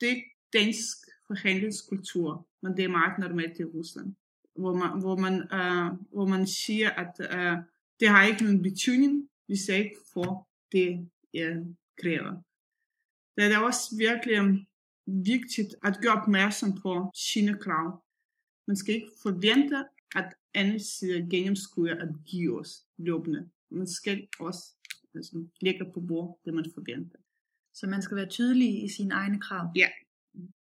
Det 0.00 0.10
er 0.10 0.22
dansk 0.52 0.96
forhandlingskultur, 1.26 2.46
men 2.62 2.76
det 2.76 2.84
er 2.84 2.88
meget 2.88 3.18
normalt 3.18 3.58
i 3.60 3.64
Rusland, 3.64 4.14
hvor 4.56 4.74
man, 4.74 5.00
hvor 5.00 5.16
man, 5.16 5.34
øh, 5.34 6.08
hvor 6.12 6.26
man 6.26 6.46
siger, 6.46 6.90
at 6.90 7.14
øh, 7.20 7.56
det 8.00 8.08
har 8.08 8.24
ikke 8.24 8.44
nogen 8.44 8.62
betydning, 8.62 9.28
hvis 9.46 9.68
jeg 9.68 9.78
ikke 9.78 9.96
får 10.14 10.50
det, 10.72 11.10
jeg 11.32 11.64
kræver. 12.00 12.42
Det 13.36 13.52
er 13.52 13.58
også 13.58 13.96
virkelig 13.96 14.66
vigtigt 15.06 15.74
at 15.84 15.98
gøre 16.02 16.22
opmærksom 16.22 16.80
på 16.82 17.10
sine 17.14 17.58
krav. 17.58 18.04
Man 18.66 18.76
skal 18.76 18.94
ikke 18.94 19.10
forvente, 19.22 19.84
at 20.16 20.34
anden 20.54 20.80
side 20.80 21.28
gennemskuer 21.30 21.94
at 21.94 22.08
give 22.26 22.60
os 22.60 22.86
løbende. 22.98 23.50
Man 23.70 23.86
skal 23.86 24.28
også 24.40 24.62
altså, 25.14 25.46
lægge 25.60 25.84
på 25.94 26.00
bord 26.00 26.40
det, 26.44 26.54
man 26.54 26.66
forventer. 26.74 27.18
Så 27.74 27.86
man 27.86 28.02
skal 28.02 28.16
være 28.16 28.28
tydelig 28.28 28.84
i 28.84 28.88
sine 28.88 29.14
egne 29.14 29.40
krav? 29.40 29.72
Ja. 29.76 29.88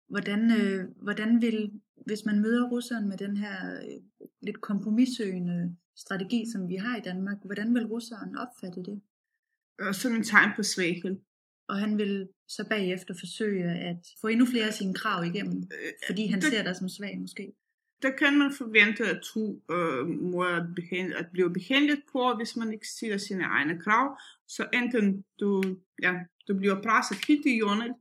Hvordan, 0.07 0.51
øh, 0.62 0.89
hvordan 1.01 1.41
vil, 1.41 1.81
hvis 2.05 2.25
man 2.25 2.39
møder 2.39 2.69
russeren 2.69 3.10
med 3.10 3.17
den 3.17 3.38
her 3.38 3.75
øh, 3.75 4.01
lidt 4.41 4.62
kompromissøgende 4.62 5.77
strategi, 5.98 6.44
som 6.51 6.68
vi 6.70 6.75
har 6.75 6.98
i 6.98 7.01
Danmark, 7.01 7.38
hvordan 7.46 7.75
vil 7.75 7.86
russeren 7.86 8.38
opfatte 8.38 8.84
det? 8.84 9.01
Øh, 9.82 9.94
som 9.94 10.16
en 10.16 10.24
tegn 10.24 10.51
på 10.56 10.63
svaghed. 10.63 11.16
Og 11.70 11.77
han 11.77 11.98
vil 11.98 12.30
så 12.48 12.66
bagefter 12.70 13.13
forsøge 13.20 13.63
at 13.63 14.08
få 14.22 14.27
endnu 14.27 14.46
flere 14.46 14.68
af 14.68 14.74
sine 14.74 14.94
krav 14.94 15.25
igennem, 15.25 15.58
øh, 15.58 15.94
fordi 16.08 16.25
han 16.25 16.42
det, 16.42 16.50
ser 16.50 16.63
dig 16.63 16.75
som 16.75 16.89
svag 16.89 17.20
måske. 17.20 17.54
Der 18.01 18.12
kan 18.12 18.38
man 18.38 18.51
forvente 18.58 19.04
at 19.04 19.22
to 19.34 19.62
øh, 19.72 20.08
måder 20.08 20.56
at, 20.56 20.75
behandle, 20.75 21.18
at 21.18 21.27
blive 21.32 21.54
behandlet 21.54 22.01
på, 22.12 22.34
hvis 22.38 22.56
man 22.56 22.74
ikke 22.74 22.88
stiller 22.88 23.18
sine 23.18 23.44
egne 23.44 23.80
krav. 23.80 24.20
Så 24.48 24.68
enten 24.74 25.24
du, 25.39 25.63
ja, 26.04 26.13
du 26.48 26.58
bliver 26.58 26.82
presset 26.82 27.25
helt 27.27 27.46
i 27.46 27.56
hjørnet, 27.56 27.96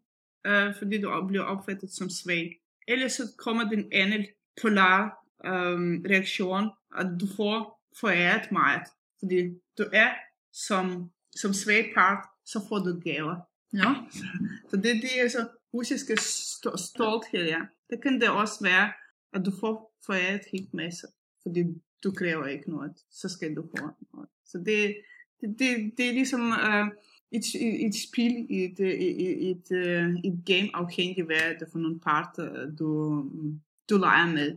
øh, 0.47 0.75
fordi 0.79 1.00
du 1.00 1.26
bliver 1.29 1.45
opfattet 1.45 1.91
som 1.91 2.09
svag. 2.11 2.61
Eller 2.88 3.09
så 3.09 3.23
kommer 3.38 3.65
den 3.71 3.93
anden 3.93 4.26
polar 4.62 5.03
øh, 5.45 5.81
reaktion, 6.11 6.71
at 6.97 7.07
du 7.21 7.26
får 7.37 7.75
foræret 8.00 8.53
meget. 8.53 8.83
Fordi 9.19 9.49
du 9.79 9.85
er 9.93 10.11
som, 10.53 11.11
som 11.37 11.53
svag 11.53 11.93
part, 11.95 12.25
så 12.45 12.61
får 12.69 12.79
du 12.79 13.00
gaver. 13.05 13.37
Ja. 13.73 13.95
Så 14.71 14.76
det, 14.76 14.85
det 14.85 15.23
er 15.25 15.29
så 15.29 15.49
russiske 15.75 16.17
stolthed, 16.76 17.45
ja. 17.45 17.61
Det 17.91 18.03
kan 18.03 18.21
det 18.21 18.31
også 18.31 18.59
være, 18.62 18.93
at 19.33 19.47
du 19.47 19.53
får 19.61 19.97
foræret 20.07 20.41
helt 20.53 20.75
masse, 20.75 21.07
fordi 21.43 21.65
du 22.05 22.12
kræver 22.12 22.47
ikke 22.47 22.71
noget, 22.71 22.93
så 23.11 23.29
skal 23.29 23.57
du 23.57 23.62
få 23.62 23.91
noget. 24.12 24.29
Så 24.45 24.59
det, 24.59 24.97
det, 25.41 25.57
det, 25.59 25.93
det 25.97 26.09
er 26.09 26.12
ligesom 26.12 26.41
uh, 26.41 26.88
et, 27.33 27.45
et, 27.55 27.87
et 27.87 27.95
spil, 28.09 28.47
et, 28.50 28.81
et, 28.81 29.50
et, 29.50 29.67
uh, 29.71 30.15
et 30.25 30.43
game 30.47 30.71
afhængig 30.75 31.19
af, 31.19 31.25
hvad 31.25 31.59
det 31.61 31.69
for 31.73 31.79
nogle 31.79 32.00
parter, 32.00 32.71
du, 32.79 33.23
du 33.91 33.97
leger 33.99 34.33
med. 34.33 34.57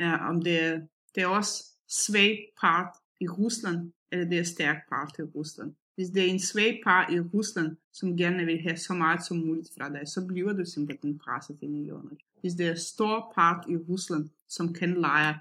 Uh, 0.00 0.28
om 0.28 0.42
det, 0.42 0.88
det 1.14 1.22
er 1.22 1.26
også 1.26 1.64
svag 1.88 2.52
part 2.60 2.96
i 3.20 3.28
Rusland, 3.28 3.92
eller 4.12 4.28
det 4.28 4.38
er 4.38 4.42
stærk 4.42 4.88
part 4.88 5.14
i 5.18 5.22
Rusland. 5.22 5.74
Hvis 5.94 6.08
det 6.08 6.22
er 6.22 6.30
en 6.30 6.40
svag 6.40 6.80
part 6.84 7.12
i 7.12 7.20
Rusland, 7.20 7.76
som 7.92 8.16
gerne 8.16 8.44
vil 8.44 8.62
have 8.62 8.76
så 8.76 8.94
meget 8.94 9.26
som 9.26 9.36
muligt 9.36 9.70
fra 9.78 9.88
dig, 9.88 10.08
så 10.08 10.26
bliver 10.26 10.52
du 10.52 10.64
simpelthen 10.64 11.18
presset 11.18 11.58
ind 11.62 11.76
i 11.76 11.84
hjørnet. 11.84 12.18
Hvis 12.40 12.54
det 12.54 12.66
er 12.66 12.74
stor 12.74 13.32
part 13.34 13.64
i 13.68 13.76
Rusland, 13.76 14.28
som 14.48 14.72
kan 14.74 15.00
lege 15.00 15.34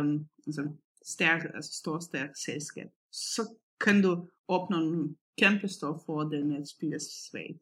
um, 0.00 0.26
altså 0.46 0.68
stærk, 1.04 1.44
altså 1.54 1.72
stor 1.72 1.98
stærk 1.98 2.30
selskab, 2.36 2.88
så 3.12 3.48
kan 3.80 4.02
du 4.02 4.28
opnå 4.48 4.92
en 4.92 5.16
kæmpe 5.38 5.68
stor 5.68 6.02
fordel 6.06 6.46
med 6.46 6.56
at 6.56 6.68
spille 6.68 7.00
svagt. 7.00 7.60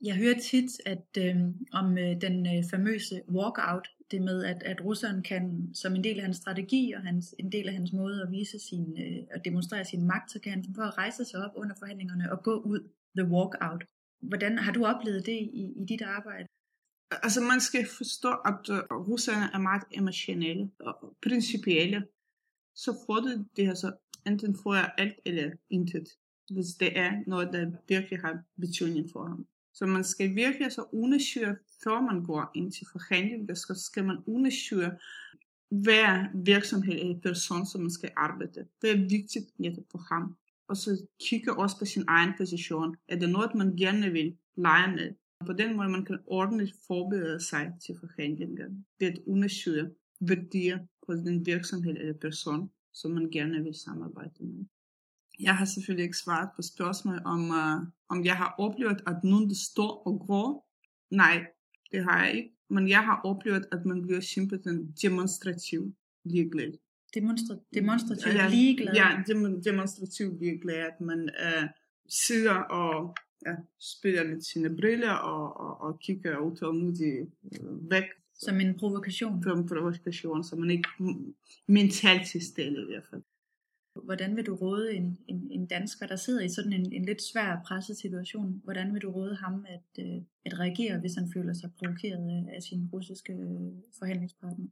Jeg 0.00 0.16
hører 0.16 0.38
tit 0.38 0.70
at 0.86 1.06
øh, 1.18 1.36
om 1.72 1.98
øh, 1.98 2.20
den 2.20 2.46
øh, 2.46 2.64
famøse 2.70 3.22
walkout, 3.28 3.88
det 4.10 4.22
med 4.22 4.44
at, 4.44 4.62
at 4.62 4.84
russeren 4.84 5.22
kan, 5.22 5.74
som 5.74 5.94
en 5.94 6.04
del 6.04 6.16
af 6.16 6.22
hans 6.22 6.36
strategi 6.36 6.92
og 6.92 7.02
hans, 7.02 7.34
en 7.38 7.52
del 7.52 7.68
af 7.68 7.74
hans 7.74 7.92
måde 7.92 8.22
at 8.22 8.30
vise 8.30 8.58
sin, 8.58 8.98
øh, 9.00 9.26
at 9.30 9.44
demonstrere 9.44 9.84
sin 9.84 10.06
magt, 10.06 10.30
så 10.30 10.40
kan 10.40 10.52
han 10.52 10.64
for 10.74 10.82
at 10.82 10.98
rejse 10.98 11.24
sig 11.24 11.44
op 11.44 11.50
under 11.56 11.74
forhandlingerne 11.78 12.32
og 12.32 12.42
gå 12.42 12.60
ud, 12.60 12.88
the 13.16 13.26
walkout. 13.26 13.84
Hvordan 14.20 14.58
har 14.58 14.72
du 14.72 14.84
oplevet 14.84 15.26
det 15.26 15.38
i, 15.52 15.72
i 15.82 15.84
dit 15.88 16.02
arbejde? 16.02 16.46
Altså 17.10 17.40
man 17.40 17.60
skal 17.60 17.86
forstå, 17.96 18.32
at 18.50 18.60
øh, 18.70 18.82
russerne 19.08 19.46
er 19.54 19.58
meget 19.58 19.82
emotionelle 19.92 20.70
og 20.80 21.16
principielle. 21.22 22.06
Så 22.74 22.90
får 23.06 23.20
det, 23.20 23.46
det 23.56 23.68
altså, 23.68 23.86
så 23.86 24.30
enten 24.30 24.56
får 24.62 24.74
jeg 24.74 24.92
alt 24.98 25.18
eller 25.24 25.50
intet, 25.70 26.08
hvis 26.50 26.66
det 26.80 26.98
er 26.98 27.12
noget, 27.26 27.48
der 27.52 27.70
virkelig 27.88 28.18
har 28.18 28.42
betydning 28.60 29.08
for 29.12 29.24
ham. 29.28 29.46
Så 29.78 29.86
man 29.86 30.04
skal 30.04 30.34
virkelig 30.34 30.72
så 30.72 30.84
undersøge, 30.92 31.56
før 31.84 32.00
man 32.00 32.24
går 32.24 32.50
ind 32.54 32.72
til 32.72 32.86
forhandling, 32.92 33.56
så 33.56 33.74
skal 33.74 34.04
man 34.04 34.18
undersøge 34.26 34.90
hver 35.70 36.26
virksomhed 36.34 36.94
eller 36.94 37.20
person, 37.20 37.66
som 37.66 37.80
man 37.80 37.90
skal 37.90 38.10
arbejde. 38.16 38.66
Det 38.82 38.90
er 38.90 39.08
vigtigt 39.08 39.46
netop 39.58 39.84
for 39.90 39.98
ham. 39.98 40.36
Og 40.68 40.76
så 40.76 41.06
kigge 41.20 41.58
også 41.58 41.78
på 41.78 41.84
sin 41.84 42.04
egen 42.08 42.32
position. 42.38 42.96
Er 43.08 43.18
det 43.18 43.30
noget, 43.30 43.54
man 43.54 43.76
gerne 43.76 44.10
vil 44.10 44.36
lege 44.56 44.94
med? 44.94 45.14
På 45.46 45.52
den 45.52 45.76
måde, 45.76 45.88
man 45.88 46.04
kan 46.04 46.18
ordentligt 46.26 46.74
forberede 46.86 47.40
sig 47.40 47.72
til 47.86 47.94
forhandlinger 48.00 48.68
ved 48.98 49.06
at 49.06 49.18
undersøge 49.26 49.90
værdier 50.20 50.78
på 51.06 51.14
den 51.14 51.46
virksomhed 51.46 51.96
eller 51.96 52.14
person, 52.14 52.70
som 52.92 53.10
man 53.10 53.30
gerne 53.30 53.64
vil 53.64 53.74
samarbejde 53.74 54.44
med. 54.44 54.64
Jeg 55.40 55.56
har 55.56 55.64
selvfølgelig 55.64 56.04
ikke 56.04 56.16
svaret 56.16 56.48
på 56.56 56.62
spørgsmålet 56.62 57.22
om, 57.24 57.50
uh, 57.50 57.86
om 58.08 58.24
jeg 58.24 58.36
har 58.36 58.54
oplevet, 58.58 59.00
at 59.06 59.24
nogen 59.24 59.54
står 59.54 60.02
og 60.06 60.24
går. 60.26 60.68
Nej, 61.10 61.46
det 61.92 62.04
har 62.04 62.24
jeg 62.24 62.34
ikke. 62.34 62.50
Men 62.70 62.88
jeg 62.88 63.04
har 63.04 63.20
oplevet, 63.24 63.66
at 63.72 63.84
man 63.86 64.02
bliver 64.02 64.20
simpelthen 64.20 64.94
demonstrativ 65.02 65.94
ligeglad. 66.24 66.72
Demonstra- 67.16 67.68
demonstrativt 67.74 68.34
ja, 68.34 68.48
ligeglad? 68.48 68.94
Ja, 68.94 69.22
dem- 69.26 69.62
demonstrativt 69.62 70.40
ligeglad, 70.40 70.76
at 70.76 71.00
man 71.00 71.30
uh, 71.44 71.68
sidder 72.08 72.54
og 72.54 73.16
ja, 73.46 73.54
spiller 73.80 74.24
med 74.24 74.40
sine 74.40 74.76
briller 74.76 75.12
og, 75.12 75.60
og, 75.60 75.80
og 75.80 75.98
kigger 76.00 76.38
utålmodigt 76.38 77.30
uh, 77.42 77.90
væk. 77.90 78.04
Som 78.34 78.60
en 78.60 78.78
provokation? 78.78 79.42
Som 79.42 79.58
en 79.58 79.68
provokation, 79.68 80.44
så 80.44 80.56
man 80.56 80.70
ikke 80.70 80.88
mentalt 81.68 82.28
til 82.28 82.46
stede 82.46 82.82
i 82.82 82.86
hvert 82.90 83.06
fald. 83.10 83.22
Hvordan 84.04 84.36
vil 84.36 84.46
du 84.46 84.54
råde 84.54 84.94
en, 84.94 85.18
en, 85.28 85.50
en 85.50 85.66
dansker, 85.66 86.06
der 86.06 86.16
sidder 86.16 86.44
i 86.44 86.48
sådan 86.48 86.72
en, 86.72 86.92
en 86.92 87.04
lidt 87.04 87.22
svær 87.22 87.60
presset 87.66 87.96
situation, 87.96 88.60
hvordan 88.64 88.94
vil 88.94 89.02
du 89.02 89.10
råde 89.10 89.36
ham 89.36 89.66
at, 89.68 90.04
øh, 90.04 90.22
at 90.44 90.58
reagere, 90.58 90.98
hvis 90.98 91.14
han 91.14 91.30
føler 91.34 91.52
sig 91.52 91.70
provokeret 91.78 92.28
af, 92.28 92.56
af 92.56 92.62
sin 92.62 92.88
russiske 92.92 93.32
øh, 93.32 93.72
forhandlingspartner? 93.98 94.66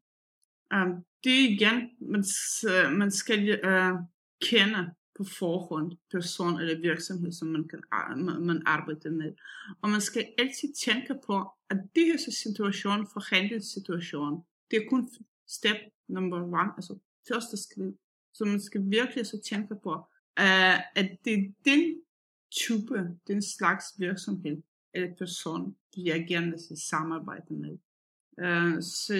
Um, 0.74 1.04
det 1.24 1.32
er 1.32 1.48
igen, 1.48 1.90
man, 2.00 2.24
øh, 2.70 2.92
man 2.92 3.10
skal 3.10 3.60
uh, 3.66 3.98
kende 4.42 4.90
på 5.16 5.24
forhånd 5.24 5.92
person 6.10 6.60
eller 6.60 6.80
virksomhed, 6.80 7.32
som 7.32 7.48
man, 7.48 7.68
kan, 7.68 7.80
man 8.40 8.62
arbejder 8.66 9.10
med. 9.10 9.32
Og 9.82 9.90
man 9.90 10.00
skal 10.00 10.26
altid 10.38 10.68
tænke 10.86 11.14
på, 11.26 11.36
at 11.70 11.76
det 11.94 12.06
her 12.06 12.32
situation, 12.44 13.06
forhandlingssituation, 13.12 14.44
det 14.70 14.76
er 14.76 14.88
kun 14.90 15.08
step 15.48 15.76
number 16.08 16.36
one, 16.36 16.72
altså 16.76 16.98
første 17.28 17.56
skridt. 17.56 17.96
Så 18.36 18.44
man 18.44 18.60
skal 18.60 18.90
virkelig 18.90 19.26
så 19.26 19.40
tænke 19.40 19.74
på, 19.82 19.94
uh, 20.40 20.44
øh, 20.44 20.78
at 21.00 21.18
det 21.24 21.34
er 21.34 21.52
den 21.64 22.00
type, 22.50 23.18
den 23.26 23.42
slags 23.42 23.84
virksomhed 23.98 24.62
eller 24.94 25.14
person, 25.14 25.76
jeg 25.96 26.26
gerne 26.28 26.46
vil 26.46 26.80
samarbejde 26.90 27.54
med. 27.54 27.78
Uh, 28.42 28.82
så 28.82 29.14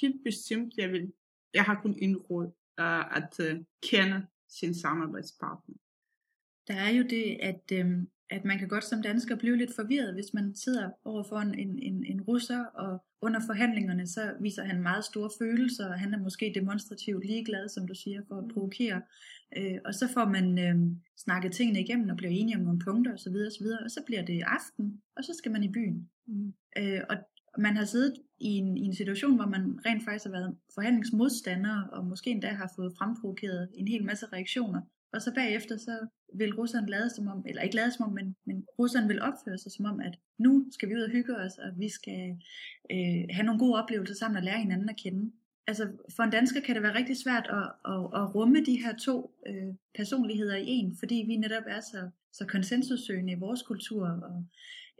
helt 0.00 0.24
bestemt, 0.24 0.74
jeg 0.76 0.92
vil, 0.92 1.12
jeg 1.54 1.64
har 1.64 1.80
kun 1.82 1.98
en 1.98 2.16
råd, 2.16 2.46
uh, 2.80 3.16
at 3.16 3.40
uh, 3.40 3.64
kende 3.82 4.26
sin 4.48 4.74
samarbejdspartner. 4.74 5.76
Der 6.68 6.74
er 6.74 6.90
jo 6.90 7.02
det, 7.02 7.38
at, 7.40 7.72
øhm, 7.72 8.10
at 8.30 8.44
man 8.44 8.58
kan 8.58 8.68
godt 8.68 8.84
som 8.84 9.02
dansker 9.02 9.36
blive 9.36 9.56
lidt 9.56 9.74
forvirret, 9.74 10.14
hvis 10.14 10.34
man 10.34 10.54
sidder 10.54 10.90
over 11.04 11.22
for 11.22 11.36
en, 11.36 11.58
en, 11.58 12.04
en 12.04 12.20
russer, 12.20 12.64
og 12.64 13.04
under 13.22 13.40
forhandlingerne, 13.46 14.06
så 14.06 14.32
viser 14.40 14.64
han 14.64 14.82
meget 14.82 15.04
store 15.04 15.30
følelser, 15.38 15.86
og 15.88 15.98
han 15.98 16.14
er 16.14 16.18
måske 16.18 16.52
demonstrativt 16.54 17.26
ligeglad, 17.26 17.68
som 17.68 17.86
du 17.86 17.94
siger, 17.94 18.22
for 18.28 18.38
at 18.38 18.48
provokere. 18.54 19.02
Øh, 19.56 19.78
og 19.84 19.94
så 19.94 20.08
får 20.14 20.24
man 20.24 20.58
øh, 20.58 20.76
snakket 21.16 21.52
tingene 21.52 21.80
igennem 21.80 22.08
og 22.08 22.16
bliver 22.16 22.32
enige 22.32 22.56
om 22.56 22.62
nogle 22.62 22.78
punkter 22.78 23.12
osv. 23.12 23.36
osv. 23.46 23.66
Og 23.84 23.90
så 23.90 24.00
bliver 24.06 24.24
det 24.24 24.42
aften, 24.46 25.02
og 25.16 25.24
så 25.24 25.34
skal 25.38 25.52
man 25.52 25.64
i 25.64 25.72
byen. 25.72 26.08
Mm. 26.26 26.52
Øh, 26.78 27.00
og 27.10 27.16
man 27.58 27.76
har 27.76 27.84
siddet 27.84 28.14
i 28.40 28.48
en, 28.48 28.76
i 28.76 28.84
en 28.84 28.94
situation, 28.94 29.36
hvor 29.36 29.46
man 29.46 29.80
rent 29.86 30.04
faktisk 30.04 30.24
har 30.24 30.32
været 30.32 30.56
forhandlingsmodstander, 30.74 31.82
og 31.82 32.06
måske 32.06 32.30
endda 32.30 32.48
har 32.48 32.72
fået 32.76 32.94
fremprovokeret 32.98 33.68
en 33.74 33.88
hel 33.88 34.04
masse 34.04 34.26
reaktioner. 34.32 34.80
Og 35.12 35.22
så 35.22 35.34
bagefter, 35.34 35.76
så 35.76 36.06
vil 36.34 36.54
russerne 36.54 36.90
lade 36.90 37.10
som 37.10 37.28
om, 37.28 37.44
eller 37.46 37.62
ikke 37.62 37.76
lade 37.76 37.92
som 37.92 38.04
om, 38.04 38.12
men, 38.12 38.36
men 38.46 38.66
russerne 38.78 39.08
vil 39.08 39.22
opføre 39.22 39.58
sig 39.58 39.72
som 39.72 39.84
om, 39.84 40.00
at 40.00 40.18
nu 40.38 40.66
skal 40.70 40.88
vi 40.88 40.94
ud 40.94 41.02
og 41.02 41.10
hygge 41.10 41.36
os, 41.36 41.58
og 41.58 41.70
vi 41.76 41.88
skal 41.88 42.36
øh, 42.90 43.24
have 43.30 43.46
nogle 43.46 43.58
gode 43.58 43.82
oplevelser 43.82 44.14
sammen 44.14 44.36
og 44.36 44.42
lære 44.42 44.58
hinanden 44.58 44.88
at 44.88 44.96
kende. 44.96 45.32
Altså 45.66 45.88
for 46.16 46.22
en 46.22 46.30
dansker 46.30 46.60
kan 46.60 46.74
det 46.74 46.82
være 46.82 46.94
rigtig 46.94 47.16
svært 47.16 47.46
at, 47.50 47.92
at, 47.92 48.20
at 48.20 48.34
rumme 48.34 48.64
de 48.64 48.80
her 48.82 48.96
to 48.96 49.34
øh, 49.46 49.74
personligheder 49.96 50.56
i 50.56 50.66
en, 50.66 50.96
fordi 50.98 51.24
vi 51.26 51.36
netop 51.36 51.62
er 51.66 51.80
så, 51.80 52.10
så 52.32 52.46
konsensussøgende 52.46 53.32
i 53.32 53.38
vores 53.38 53.62
kultur, 53.62 54.06
og 54.08 54.44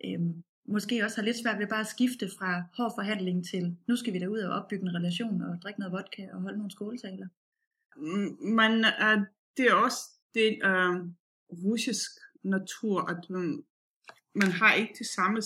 øh, 0.04 0.20
måske 0.68 1.04
også 1.04 1.16
har 1.16 1.24
lidt 1.24 1.36
svært 1.36 1.58
ved 1.58 1.66
bare 1.66 1.80
at 1.80 1.86
skifte 1.86 2.28
fra 2.38 2.62
hård 2.76 2.92
forhandling 2.96 3.46
til, 3.46 3.76
nu 3.88 3.96
skal 3.96 4.12
vi 4.12 4.18
derud 4.18 4.38
og 4.38 4.54
opbygge 4.54 4.82
en 4.82 4.94
relation 4.94 5.42
og 5.42 5.58
drikke 5.62 5.80
noget 5.80 5.92
vodka 5.92 6.28
og 6.32 6.40
holde 6.40 6.58
nogle 6.58 6.70
skoletaler. 6.70 7.28
Men 8.58 8.72
uh, 9.04 9.26
det 9.56 9.66
er 9.66 9.74
også 9.74 10.17
det 10.34 10.58
øh, 10.64 10.96
russisk 11.64 12.10
natur, 12.42 13.10
at 13.10 13.30
man, 13.30 13.62
man 14.34 14.50
har 14.50 14.74
ikke 14.74 14.94
det 14.98 15.06
samme 15.06 15.42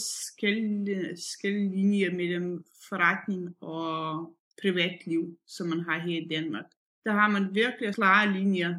skældlinje 1.16 2.10
mellem 2.10 2.64
forretning 2.88 3.56
og 3.60 4.36
privatliv, 4.62 5.38
som 5.46 5.66
man 5.66 5.80
har 5.80 5.98
her 5.98 6.20
i 6.20 6.28
Danmark. 6.28 6.64
Der 7.04 7.12
har 7.12 7.28
man 7.28 7.54
virkelig 7.54 7.94
klare 7.94 8.32
linjer 8.32 8.74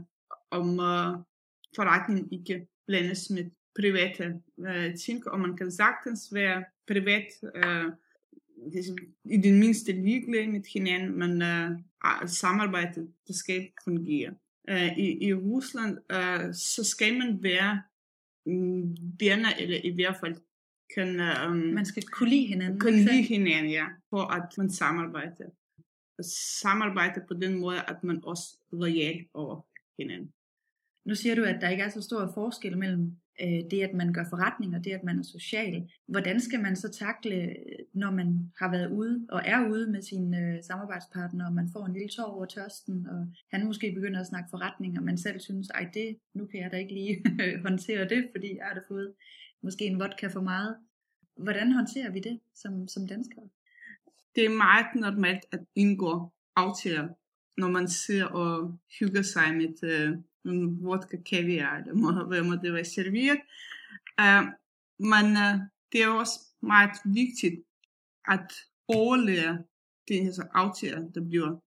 om 0.52 0.80
øh, 0.80 1.18
forretning 1.76 2.34
ikke 2.34 2.68
blandes 2.88 3.30
med 3.30 3.46
private 3.76 4.42
øh, 4.60 4.98
ting, 4.98 5.28
og 5.28 5.40
man 5.40 5.58
kan 5.58 5.72
sagtens 5.72 6.34
være 6.34 6.64
privat 6.88 7.28
øh, 7.56 7.92
ligesom 8.72 8.98
i 9.26 9.38
det 9.38 9.54
mindste 9.54 9.92
ligeglad 9.92 10.48
med 10.48 10.62
hinanden, 10.74 11.20
men 11.20 11.42
øh, 11.42 11.72
samarbejdet, 12.28 13.14
det 13.28 13.36
skal 13.36 13.70
fungere. 13.84 14.34
Uh, 14.72 14.98
i, 15.00 15.28
I 15.28 15.34
Rusland, 15.34 15.98
uh, 16.14 16.54
så 16.54 16.84
skal 16.84 17.18
man 17.18 17.44
være 17.44 17.82
venner, 19.20 19.50
eller 19.60 19.80
i 19.84 19.90
hvert 19.90 20.18
fald 20.20 20.36
kan... 20.96 21.20
Um, 21.48 21.58
man 21.58 21.86
skal 21.86 22.04
kunne 22.04 22.30
lide 22.30 22.48
hinanden. 22.48 22.80
Kan 22.80 22.94
lide 22.94 23.24
hinanden, 23.24 23.72
ja, 23.72 23.86
for 24.10 24.22
at 24.22 24.58
man 24.58 24.70
samarbejder. 24.70 25.50
Samarbejder 26.62 27.22
på 27.28 27.34
den 27.34 27.60
måde, 27.60 27.82
at 27.88 28.04
man 28.04 28.22
også 28.24 28.58
lojal 28.72 29.26
over 29.34 29.62
hinanden. 30.00 30.34
Nu 31.06 31.16
siger 31.16 31.36
du, 31.36 31.44
at 31.44 31.62
der 31.62 31.70
ikke 31.70 31.84
er 31.84 31.90
så 31.90 32.02
stor 32.02 32.32
forskel 32.34 32.78
mellem 32.78 33.18
øh, 33.42 33.62
det, 33.72 33.82
at 33.82 33.94
man 33.94 34.14
gør 34.14 34.26
forretning, 34.30 34.76
og 34.76 34.84
det, 34.84 34.92
at 34.92 35.04
man 35.04 35.20
er 35.20 35.24
social. 35.24 35.92
Hvordan 36.08 36.40
skal 36.40 36.60
man 36.62 36.76
så 36.76 36.90
takle, 36.92 37.56
når 37.94 38.12
man 38.12 38.52
har 38.60 38.72
været 38.72 38.92
ude, 38.92 39.28
og 39.30 39.42
er 39.46 39.70
ude 39.70 39.92
med 39.92 40.02
sine 40.02 40.38
øh, 40.38 40.64
samarbejdspartnere, 40.64 41.48
og 41.48 41.54
man 41.54 41.70
får 41.74 41.86
en 41.86 41.94
lille 41.94 42.10
tår 42.10 42.24
over 42.24 42.46
tørsten, 42.46 43.08
og 43.08 43.28
han 43.52 43.66
måske 43.66 43.92
begynder 43.96 44.20
at 44.20 44.28
snakke 44.28 44.48
forretning, 44.50 44.98
og 44.98 45.04
man 45.04 45.18
selv 45.18 45.40
synes, 45.40 45.70
ej 45.70 45.90
det, 45.94 46.18
nu 46.34 46.46
kan 46.46 46.60
jeg 46.60 46.72
da 46.72 46.78
ikke 46.78 46.94
lige 46.94 47.24
håndtere 47.68 48.10
det, 48.10 48.28
fordi 48.32 48.58
jeg 48.58 48.66
har 48.66 48.74
da 48.74 48.82
fået 48.88 49.14
måske 49.64 49.86
en 49.86 50.00
vodka 50.00 50.28
for 50.28 50.42
meget. 50.42 50.76
Hvordan 51.38 51.72
håndterer 51.72 52.12
vi 52.12 52.20
det 52.20 52.40
som, 52.56 52.88
som 52.88 53.08
danskere? 53.08 53.50
Det 54.36 54.46
er 54.46 54.50
meget 54.50 54.86
normalt 54.96 55.46
at 55.52 55.60
indgå 55.76 56.34
aftaler, 56.56 57.08
når 57.58 57.70
man 57.70 57.88
sidder 57.88 58.26
og 58.26 58.80
hygger 59.00 59.22
sig 59.22 59.56
med 59.56 59.84
øh, 59.84 60.18
en 60.46 60.84
vodka 60.84 61.18
kaviar, 61.18 61.78
eller 61.78 61.94
må, 61.94 62.24
hvad 62.28 62.44
må 62.44 62.56
det 62.56 62.74
være 62.74 62.86
serveret. 62.86 63.40
Uh, 64.22 64.46
men 65.00 65.26
uh, 65.26 65.56
det 65.92 66.04
er 66.04 66.08
også 66.08 66.40
meget 66.62 66.98
vigtigt 67.06 67.56
at 68.28 68.54
overlære 68.88 69.64
det 70.08 70.24
her 70.24 70.32
så 70.32 70.48
aftaler, 70.54 71.12
der 71.12 71.22
bliver 71.22 71.60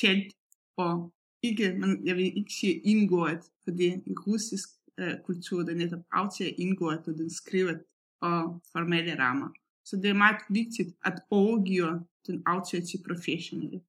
talt, 0.00 0.34
og 0.76 1.12
ikke, 1.42 1.74
men 1.74 2.06
jeg 2.06 2.16
vil 2.16 2.36
ikke 2.38 2.52
sige 2.52 2.72
indgået, 2.72 3.40
fordi 3.64 3.86
i 3.86 4.14
russisk 4.26 4.68
øh, 4.98 5.14
kultur, 5.24 5.62
der 5.62 5.74
netop 5.74 6.00
aftaler 6.12 6.54
indgået, 6.58 6.98
og 6.98 7.14
den 7.14 7.30
skriver 7.30 7.74
og 8.20 8.62
formelle 8.72 9.18
rammer. 9.18 9.48
Så 9.84 9.96
det 9.96 10.10
er 10.10 10.14
meget 10.14 10.36
vigtigt 10.50 10.88
at 11.04 11.20
overgive 11.30 12.06
den 12.26 12.42
aftale 12.46 12.86
til 12.86 13.02
professionelle. 13.08 13.80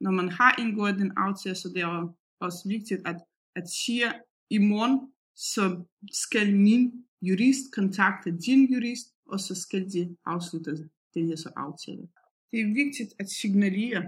Når 0.00 0.10
man 0.10 0.28
har 0.28 0.56
indgået 0.58 0.94
den 0.94 1.12
aftale, 1.16 1.54
så 1.54 1.68
det 1.68 1.82
er 1.82 2.14
også 2.40 2.68
vigtigt 2.68 3.02
at 3.06 3.16
at 3.58 3.66
siger, 3.70 4.10
i 4.50 4.58
morgen 4.58 5.12
så 5.52 5.84
skal 6.24 6.56
min 6.56 6.84
jurist 7.22 7.64
kontakte 7.78 8.28
din 8.46 8.62
jurist, 8.74 9.06
og 9.26 9.40
så 9.40 9.54
skal 9.54 9.82
de 9.92 10.16
afslutte 10.24 10.88
den 11.14 11.28
her 11.28 11.36
så 11.36 11.50
aftale. 11.56 12.08
Det 12.50 12.60
er 12.60 12.74
vigtigt 12.82 13.10
at 13.18 13.28
signalere, 13.30 14.02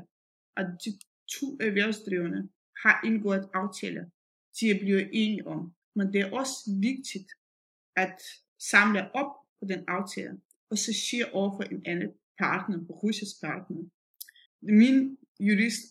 at 0.56 0.66
de 0.84 0.90
to 1.38 1.46
erhvervsdrivende 1.60 2.48
har 2.82 3.00
indgået 3.04 3.48
aftaler, 3.54 4.04
de 4.60 4.70
er 4.70 4.78
blevet 4.78 5.08
enige 5.12 5.46
om. 5.46 5.74
Men 5.96 6.12
det 6.12 6.20
er 6.20 6.32
også 6.40 6.56
vigtigt 6.80 7.28
at 7.96 8.18
samle 8.58 9.14
op 9.14 9.32
på 9.58 9.64
den 9.72 9.84
aftale, 9.88 10.40
og 10.70 10.78
så 10.78 10.92
sige 10.92 11.34
over 11.34 11.50
for 11.56 11.62
en 11.62 11.82
anden 11.86 12.12
partner, 12.38 12.78
på 12.86 12.92
russisk 12.92 13.40
partner. 13.40 13.82
Min 14.62 15.16
jurist 15.40 15.82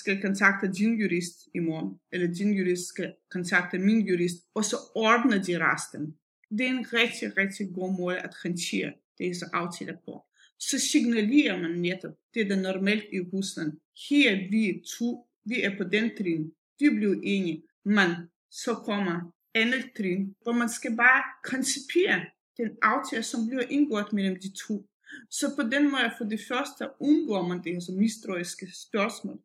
skal 0.00 0.22
kontakte 0.22 0.72
din 0.72 1.00
jurist 1.00 1.48
i 1.54 1.58
morgen, 1.58 1.98
eller 2.12 2.34
din 2.34 2.52
jurist 2.52 2.86
skal 2.88 3.14
kontakte 3.30 3.78
min 3.78 4.06
jurist, 4.06 4.36
og 4.54 4.64
så 4.64 4.76
ordner 4.94 5.42
de 5.42 5.58
resten. 5.58 6.16
Det 6.50 6.60
er 6.66 6.70
en 6.70 6.92
rigtig, 6.92 7.36
rigtig 7.36 7.66
god 7.74 7.98
måde 7.98 8.18
at 8.18 8.34
håndtere 8.42 8.92
det 9.18 9.36
så 9.36 9.46
aftaler 9.52 9.96
på. 10.04 10.24
Så 10.58 10.78
signalerer 10.78 11.62
man 11.62 11.70
netop, 11.70 12.14
det 12.34 12.42
er 12.42 12.48
det 12.48 12.58
normalt 12.62 13.04
i 13.12 13.20
Rusland. 13.32 13.72
Her 14.08 14.50
vi 14.50 14.82
to, 14.98 15.28
vi 15.44 15.62
er 15.62 15.76
på 15.78 15.84
den 15.84 16.10
trin, 16.18 16.52
vi 16.78 16.90
blev 16.90 17.20
enige, 17.24 17.62
men 17.84 18.10
så 18.50 18.74
kommer 18.74 19.32
andet 19.54 19.84
trin, 19.96 20.34
hvor 20.42 20.52
man 20.52 20.68
skal 20.68 20.96
bare 20.96 21.22
koncipere 21.44 22.20
den 22.56 22.70
aftale, 22.82 23.22
som 23.22 23.46
bliver 23.46 23.66
indgået 23.70 24.12
mellem 24.12 24.36
de 24.40 24.50
to. 24.66 24.88
Så 25.30 25.46
på 25.56 25.62
den 25.62 25.90
måde, 25.90 26.10
for 26.18 26.24
det 26.24 26.40
første, 26.48 26.88
undgår 27.00 27.42
man 27.48 27.64
det 27.64 27.72
her 27.72 27.80
så 27.80 27.92
mistroiske 27.92 28.66
spørgsmål. 28.74 29.40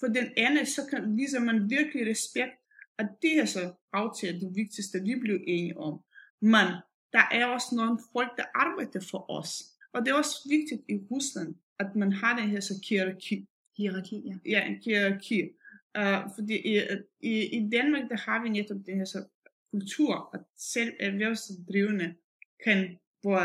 For 0.00 0.06
den 0.06 0.28
anden, 0.36 0.66
så 0.66 0.82
kan, 0.90 1.16
viser 1.16 1.40
man 1.40 1.70
virkelig 1.70 2.06
respekt, 2.10 2.56
at 2.98 3.08
det 3.22 3.38
er 3.38 3.44
så 3.44 3.72
aftale 3.92 4.40
det 4.40 4.52
vigtigste, 4.54 5.02
vi 5.02 5.14
blev 5.20 5.40
enige 5.46 5.78
om. 5.78 6.00
Men 6.40 6.66
der 7.12 7.24
er 7.32 7.46
også 7.46 7.74
nogle 7.76 7.98
folk, 8.12 8.36
der 8.36 8.44
arbejder 8.54 9.00
for 9.10 9.30
os. 9.30 9.62
Og 9.92 10.00
det 10.00 10.10
er 10.10 10.14
også 10.14 10.48
vigtigt 10.48 10.82
i 10.88 10.94
Rusland, 11.10 11.54
at 11.78 11.96
man 11.96 12.12
har 12.12 12.38
den 12.38 12.50
her 12.50 12.60
så 12.60 12.74
hierarki. 12.88 13.46
Hierarki, 13.76 14.22
ja. 14.26 14.34
Ja, 14.46 14.66
en 14.66 14.76
hierarki. 14.84 15.42
Uh, 15.98 16.34
fordi 16.34 16.56
i, 16.72 16.80
i, 17.20 17.58
i 17.58 17.70
Danmark, 17.70 18.10
der 18.10 18.16
har 18.16 18.42
vi 18.42 18.48
netop 18.48 18.76
den 18.86 18.96
her 18.96 19.04
så 19.04 19.24
kultur, 19.72 20.30
at 20.34 20.40
selv 20.56 20.92
erhvervsdrivende 21.00 22.14
kan 22.64 22.98
hvor 23.22 23.40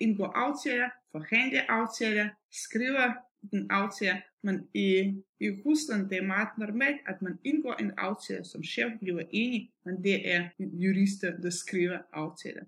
indgår 0.00 0.26
aftaler, 0.26 0.88
forhandler 1.12 1.62
aftaler, 1.68 2.28
skriver 2.52 3.12
den 3.50 3.66
aftale, 3.70 4.22
men 4.42 4.68
i, 4.74 4.88
i 5.40 5.50
Rusland 5.66 6.08
det 6.10 6.18
er 6.18 6.26
meget 6.26 6.48
normalt, 6.58 7.00
at 7.06 7.22
man 7.22 7.38
indgår 7.44 7.74
en 7.74 7.92
aftale, 7.98 8.44
som 8.44 8.64
chef 8.64 8.92
bliver 9.00 9.22
enig, 9.30 9.70
men 9.84 10.04
det 10.04 10.34
er 10.34 10.48
jurister, 10.58 11.40
der 11.40 11.50
skriver 11.50 11.98
aftaler. 12.12 12.64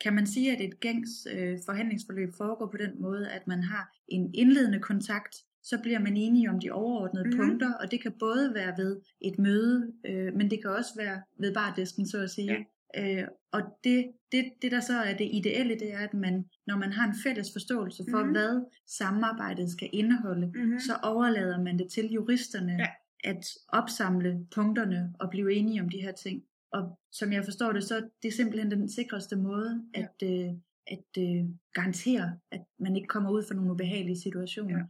Kan 0.00 0.14
man 0.14 0.26
sige, 0.26 0.52
at 0.52 0.60
et 0.60 0.80
gængs 0.80 1.10
øh, 1.32 1.58
forhandlingsforløb 1.66 2.34
foregår 2.36 2.66
på 2.66 2.76
den 2.76 3.00
måde, 3.00 3.30
at 3.30 3.46
man 3.46 3.62
har 3.62 3.96
en 4.08 4.34
indledende 4.34 4.80
kontakt, 4.80 5.36
så 5.62 5.78
bliver 5.82 5.98
man 5.98 6.16
enige 6.16 6.50
om 6.50 6.60
de 6.60 6.70
overordnede 6.70 7.24
mm-hmm. 7.24 7.40
punkter, 7.40 7.74
og 7.74 7.90
det 7.90 8.02
kan 8.02 8.12
både 8.18 8.54
være 8.54 8.74
ved 8.78 9.00
et 9.20 9.38
møde, 9.38 9.92
øh, 10.06 10.34
men 10.34 10.50
det 10.50 10.62
kan 10.62 10.70
også 10.70 10.90
være 10.96 11.22
ved 11.38 11.54
bardisken, 11.54 12.08
så 12.08 12.22
at 12.22 12.30
sige. 12.30 12.66
Ja. 12.94 13.22
Øh, 13.22 13.28
og 13.56 13.62
det, 13.84 14.12
det, 14.32 14.52
det, 14.62 14.72
der 14.72 14.80
så 14.80 14.98
er 14.98 15.16
det 15.16 15.30
ideelle, 15.32 15.74
det 15.74 15.92
er, 15.92 15.98
at 15.98 16.14
man, 16.14 16.44
når 16.66 16.76
man 16.76 16.92
har 16.92 17.06
en 17.08 17.16
fælles 17.24 17.48
forståelse 17.52 18.04
for, 18.10 18.18
mm-hmm. 18.18 18.32
hvad 18.32 18.64
samarbejdet 18.86 19.70
skal 19.70 19.90
indeholde, 19.92 20.46
mm-hmm. 20.46 20.78
så 20.78 20.92
overlader 21.02 21.62
man 21.62 21.78
det 21.78 21.90
til 21.92 22.06
juristerne 22.12 22.72
ja. 22.72 22.88
at 23.24 23.44
opsamle 23.68 24.46
punkterne 24.54 25.14
og 25.20 25.30
blive 25.30 25.52
enige 25.52 25.80
om 25.80 25.88
de 25.88 26.00
her 26.00 26.12
ting. 26.12 26.42
Og 26.72 26.98
som 27.12 27.32
jeg 27.32 27.44
forstår 27.44 27.72
det, 27.72 27.84
så 27.84 28.08
det 28.22 28.28
er 28.28 28.32
simpelthen 28.32 28.70
den 28.70 28.88
sikreste 28.88 29.36
måde 29.36 29.84
at, 29.94 30.14
ja. 30.22 30.26
øh, 30.26 30.52
at 30.86 31.22
øh, 31.22 31.44
garantere, 31.74 32.38
at 32.50 32.64
man 32.78 32.96
ikke 32.96 33.08
kommer 33.08 33.30
ud 33.30 33.44
for 33.48 33.54
nogle 33.54 33.70
ubehagelige 33.70 34.20
situationer. 34.20 34.78
Ja. 34.78 34.84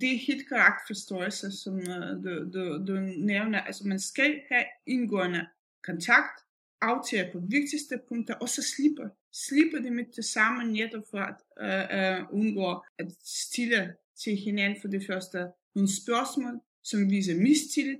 Det 0.00 0.14
er 0.14 0.26
helt 0.26 0.48
korrekt 0.48 0.82
forståelse, 0.86 1.50
som 1.62 1.74
uh, 1.74 2.24
du, 2.24 2.50
du, 2.54 2.84
du 2.88 3.00
nævner. 3.32 3.60
Altså 3.60 3.88
man 3.88 4.00
skal 4.00 4.40
have 4.50 4.64
indgående 4.86 5.46
kontakt, 5.84 6.36
aftager 6.82 7.32
på 7.32 7.38
vigtigste 7.38 8.00
punkter, 8.08 8.34
og 8.34 8.48
så 8.48 8.62
slipper, 8.62 9.08
slipper 9.32 9.78
det 9.78 9.92
med 9.92 10.04
det 10.16 10.24
samme 10.24 10.72
netop 10.72 11.04
for 11.10 11.18
at 11.18 11.38
øh, 11.64 12.18
øh, 12.18 12.26
undgå 12.32 12.84
at 12.98 13.06
stille 13.24 13.94
til 14.24 14.36
hinanden 14.36 14.80
for 14.80 14.88
det 14.88 15.06
første 15.06 15.38
nogle 15.74 15.96
spørgsmål, 16.02 16.60
som 16.84 17.10
viser 17.10 17.34
mistillid, 17.34 17.98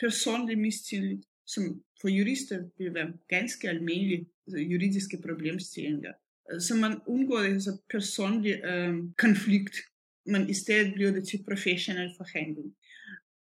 personlig 0.00 0.58
mistillid, 0.58 1.22
som 1.46 1.82
for 2.00 2.08
jurister 2.08 2.68
vil 2.78 2.94
være 2.94 3.12
ganske 3.28 3.68
almindelige 3.68 4.28
altså 4.46 4.58
juridiske 4.58 5.18
problemstillinger. 5.26 6.12
Øh, 6.52 6.60
så 6.60 6.74
man 6.74 7.00
undgår 7.06 7.38
altså 7.38 7.78
personlig 7.90 8.64
øh, 8.64 8.94
konflikt, 9.18 9.76
men 10.26 10.50
i 10.50 10.54
stedet 10.54 10.94
bliver 10.94 11.10
det 11.10 11.28
til 11.28 11.44
professionel 11.48 12.10
forhandling. 12.16 12.74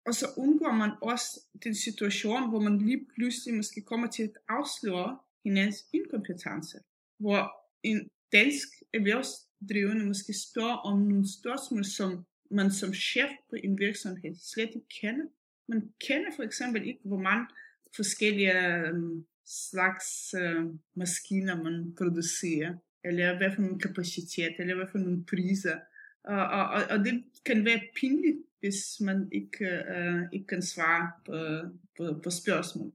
Og 0.06 0.14
så 0.16 0.26
undgår 0.38 0.72
man 0.72 0.92
også 1.02 1.40
den 1.64 1.76
situation, 1.76 2.50
hvor 2.50 2.60
man 2.60 2.78
lige 2.78 3.06
pludselig 3.16 3.56
måske 3.56 3.82
kommer 3.82 4.08
til 4.08 4.24
at 4.24 4.38
afsløre 4.50 5.20
hinandens 5.44 5.86
inkompetence, 5.94 6.78
hvor 7.20 7.42
en 7.84 8.10
dansk 8.32 8.68
erhvervsdrivende 8.94 10.06
måske 10.06 10.34
spørger 10.34 10.78
om 10.78 11.00
nogle 11.00 11.28
spørgsmål, 11.40 11.86
som 11.86 12.26
man 12.52 12.72
som 12.72 12.94
chef 12.94 13.32
på 13.50 13.56
en 13.64 13.80
virksomhed 13.80 14.36
slet 14.36 14.70
ikke 14.76 14.88
kender. 15.02 15.26
Man 15.68 15.82
kender 16.08 16.32
for 16.36 16.44
eksempel 16.44 16.88
ikke, 16.88 17.02
hvor 17.06 17.20
mange 17.20 17.48
forskellige 17.96 18.88
øhm, 18.88 19.26
slags 19.46 20.34
øh, 20.34 20.66
maskiner 20.96 21.64
man 21.64 21.96
producerer, 21.98 22.76
eller 23.04 23.38
hvad 23.38 23.52
for 23.56 23.62
en 23.62 23.80
kapacitet, 23.80 24.56
eller 24.60 24.76
hvad 24.76 24.88
for 24.92 24.98
nogle 24.98 25.26
priser. 25.26 25.80
Og, 26.24 26.44
og, 26.48 26.84
og 26.90 27.00
det 27.06 27.24
kan 27.46 27.66
være 27.66 27.82
pinligt, 28.00 28.38
hvis 28.60 28.78
man 29.02 29.30
ikke, 29.32 29.66
øh, 29.66 30.22
ikke 30.34 30.48
kan 30.48 30.62
svare 30.62 31.12
på, 31.26 31.68
på, 31.98 32.20
på 32.24 32.30
spørgsmål. 32.30 32.92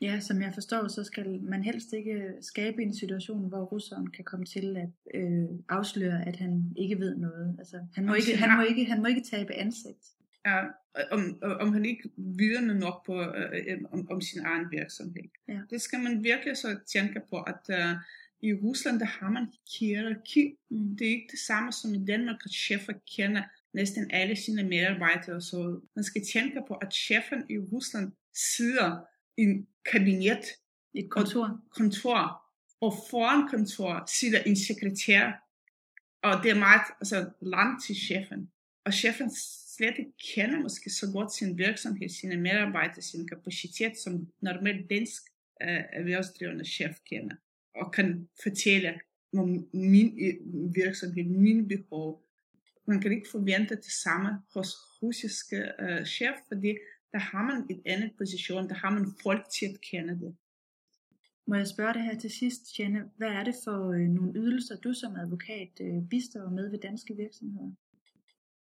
Ja, 0.00 0.20
som 0.20 0.42
jeg 0.42 0.54
forstår, 0.54 0.88
så 0.88 1.04
skal 1.04 1.40
man 1.42 1.64
helst 1.64 1.92
ikke 1.92 2.32
skabe 2.40 2.82
en 2.82 2.94
situation, 2.94 3.48
hvor 3.48 3.64
russeren 3.64 4.10
kan 4.10 4.24
komme 4.24 4.46
til 4.46 4.76
at 4.76 5.20
øh, 5.20 5.44
afsløre, 5.68 6.28
at 6.28 6.36
han 6.36 6.72
ikke 6.76 6.98
ved 6.98 7.16
noget. 7.16 7.56
Altså, 7.58 7.80
han, 7.94 8.06
må 8.06 8.14
ikke, 8.14 8.36
han, 8.36 8.56
må 8.56 8.62
ikke, 8.62 8.84
han 8.84 9.00
må 9.02 9.06
ikke 9.06 9.22
tabe 9.30 9.54
ansigt. 9.54 10.04
Ja, 10.46 10.62
om, 11.10 11.42
om 11.42 11.72
han 11.72 11.84
ikke 11.84 12.10
vidende 12.16 12.78
nok 12.78 13.06
på, 13.06 13.20
øh, 13.20 13.78
om, 13.92 14.10
om 14.10 14.20
sin 14.20 14.40
egen 14.44 14.66
virksomhed. 14.70 15.28
Ja. 15.48 15.60
Det 15.70 15.80
skal 15.80 16.00
man 16.00 16.24
virkelig 16.24 16.56
så 16.56 16.78
tænke 16.86 17.20
på, 17.30 17.40
at 17.40 17.62
øh, 17.70 17.96
i 18.42 18.54
Rusland, 18.54 19.00
der 19.00 19.06
har 19.06 19.30
man 19.30 19.46
hierarki. 19.78 20.54
Mm. 20.70 20.96
Det 20.96 21.06
er 21.06 21.10
ikke 21.10 21.28
det 21.30 21.38
samme 21.38 21.72
som 21.72 21.94
i 21.94 22.04
Danmark, 22.04 22.36
at 22.44 22.50
chefer 22.50 22.92
kender 23.16 23.42
næsten 23.76 24.10
alle 24.10 24.36
sine 24.36 24.62
medarbejdere. 24.62 25.40
Så 25.40 25.80
man 25.96 26.04
skal 26.04 26.22
tænke 26.32 26.60
på, 26.68 26.74
at 26.74 26.94
chefen 26.94 27.40
i 27.50 27.58
Rusland 27.58 28.12
sidder 28.54 29.00
i 29.36 29.42
en 29.42 29.66
kabinet. 29.92 30.44
Et 30.94 31.10
kontor. 31.10 31.44
Og, 31.44 31.58
kontor. 31.70 32.42
Og 32.80 32.92
foran 33.10 33.48
kontor 33.48 34.04
sidder 34.18 34.42
en 34.42 34.56
sekretær. 34.56 35.24
Og 36.22 36.42
det 36.42 36.50
er 36.50 36.58
meget 36.58 36.86
altså, 37.00 37.30
langt 37.42 37.84
til 37.84 37.96
chefen. 37.96 38.50
Og 38.84 38.92
chefen 38.94 39.30
slet 39.76 39.94
ikke 39.98 40.12
kender 40.34 40.60
måske 40.60 40.90
så 40.90 41.06
godt 41.12 41.34
sin 41.34 41.58
virksomhed, 41.58 42.08
sine 42.08 42.36
medarbejdere, 42.36 43.02
sin 43.02 43.28
kapacitet, 43.28 43.98
som 43.98 44.28
normalt 44.40 44.90
dansk 44.90 45.22
øh, 45.62 45.82
erhvervsdrivende 45.92 46.64
chef 46.64 46.96
kender. 47.10 47.36
Og 47.74 47.92
kan 47.92 48.28
fortælle 48.42 49.00
om 49.32 49.68
min 49.72 50.08
virksomhed, 50.74 51.24
min 51.24 51.68
behov. 51.68 52.25
Man 52.86 53.00
kan 53.00 53.12
ikke 53.12 53.28
forvente 53.30 53.76
det 53.76 53.92
samme 54.04 54.30
hos 54.54 54.68
russiske 55.02 55.72
øh, 55.80 56.06
chef, 56.06 56.36
fordi 56.48 56.74
der 57.12 57.18
har 57.18 57.42
man 57.42 57.66
et 57.70 57.82
andet 57.86 58.10
position, 58.18 58.68
der 58.68 58.74
har 58.74 58.90
man 58.90 59.06
folk 59.22 59.48
til 59.58 59.66
at 59.66 59.80
kende 59.80 60.20
det. 60.20 60.36
Må 61.46 61.54
jeg 61.54 61.66
spørge 61.66 61.94
dig 61.94 62.02
her 62.02 62.18
til 62.18 62.30
sidst, 62.30 62.78
Jenne, 62.78 63.04
hvad 63.16 63.28
er 63.28 63.44
det 63.44 63.54
for 63.64 63.92
øh, 63.92 64.00
nogle 64.00 64.32
ydelser, 64.36 64.76
du 64.76 64.92
som 64.92 65.16
advokat 65.16 65.68
øh, 65.80 66.08
bistår 66.10 66.50
med 66.50 66.70
ved 66.70 66.78
danske 66.78 67.16
virksomheder? 67.16 67.70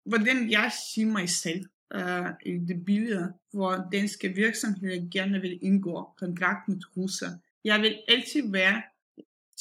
Hvordan 0.06 0.52
jeg 0.52 0.72
siger 0.94 1.08
mig 1.08 1.30
selv 1.30 1.66
øh, 1.94 2.30
i 2.46 2.58
det 2.58 2.86
billede, 2.86 3.34
hvor 3.52 3.90
danske 3.92 4.30
virksomheder 4.30 5.10
gerne 5.12 5.42
vil 5.42 5.60
indgå 5.62 6.10
kontrakt 6.18 6.68
med 6.68 6.98
russer. 6.98 7.30
Jeg 7.64 7.82
vil 7.82 8.00
altid 8.08 8.52
være 8.52 8.82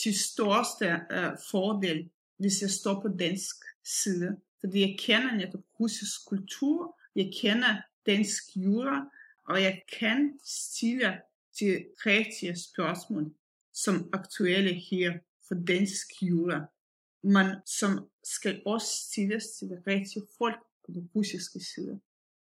til 0.02 0.18
største 0.18 0.86
øh, 1.10 1.32
fordel, 1.50 2.10
hvis 2.38 2.62
jeg 2.62 2.70
står 2.70 3.00
på 3.00 3.08
dansk 3.08 3.56
side. 3.84 4.36
Fordi 4.60 4.80
jeg 4.80 4.96
kender 4.98 5.34
netop 5.34 5.60
russisk 5.80 6.26
kultur, 6.26 6.98
jeg 7.14 7.32
kender 7.40 7.76
dansk 8.06 8.56
jura, 8.56 9.10
og 9.44 9.62
jeg 9.62 9.82
kan 9.98 10.38
stille 10.44 11.20
til 11.58 11.86
rigtige 12.06 12.56
spørgsmål, 12.56 13.34
som 13.72 14.08
aktuelle 14.12 14.74
her 14.74 15.18
for 15.48 15.54
dansk 15.54 16.22
jura, 16.22 16.66
men 17.22 17.46
som 17.66 18.08
skal 18.24 18.62
også 18.66 18.86
stilles 18.86 19.44
til 19.58 19.68
de 19.68 19.82
rigtige 19.86 20.22
folk 20.38 20.60
på 20.86 20.92
den 20.92 21.10
russiske 21.14 21.60
side. 21.60 22.00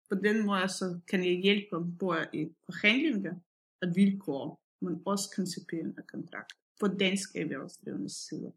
På 0.08 0.14
den 0.14 0.46
måde 0.46 0.68
så 0.68 1.00
kan 1.08 1.24
jeg 1.24 1.40
hjælpe 1.42 1.76
dem 1.76 1.96
både 1.98 2.26
i 2.32 2.48
forhandlinger 2.64 3.34
og 3.82 3.88
vilkår, 3.94 4.62
men 4.80 5.02
også 5.06 5.32
koncipering 5.36 5.98
af 5.98 6.06
kontrakt 6.06 6.52
på 6.80 6.86
dansk 6.86 7.36
erhvervsdrivende 7.36 8.10
side. 8.10 8.52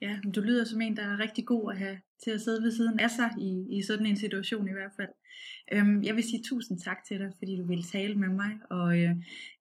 Ja, 0.00 0.18
du 0.34 0.40
lyder 0.40 0.64
som 0.64 0.80
en, 0.80 0.96
der 0.96 1.02
er 1.02 1.20
rigtig 1.20 1.46
god 1.46 1.72
at 1.72 1.78
have 1.78 1.98
til 2.24 2.30
at 2.30 2.40
sidde 2.40 2.62
ved 2.62 2.72
siden 2.72 3.00
af 3.00 3.10
sig 3.10 3.30
i, 3.38 3.78
i 3.78 3.82
sådan 3.82 4.06
en 4.06 4.16
situation 4.16 4.68
i 4.68 4.72
hvert 4.72 4.92
fald. 4.96 5.08
Øhm, 5.72 6.02
jeg 6.02 6.14
vil 6.14 6.24
sige 6.24 6.42
tusind 6.42 6.78
tak 6.78 6.96
til 7.08 7.18
dig, 7.18 7.32
fordi 7.38 7.56
du 7.56 7.66
ville 7.66 7.84
tale 7.84 8.14
med 8.14 8.28
mig, 8.28 8.52
og 8.70 8.98
øh, 9.00 9.16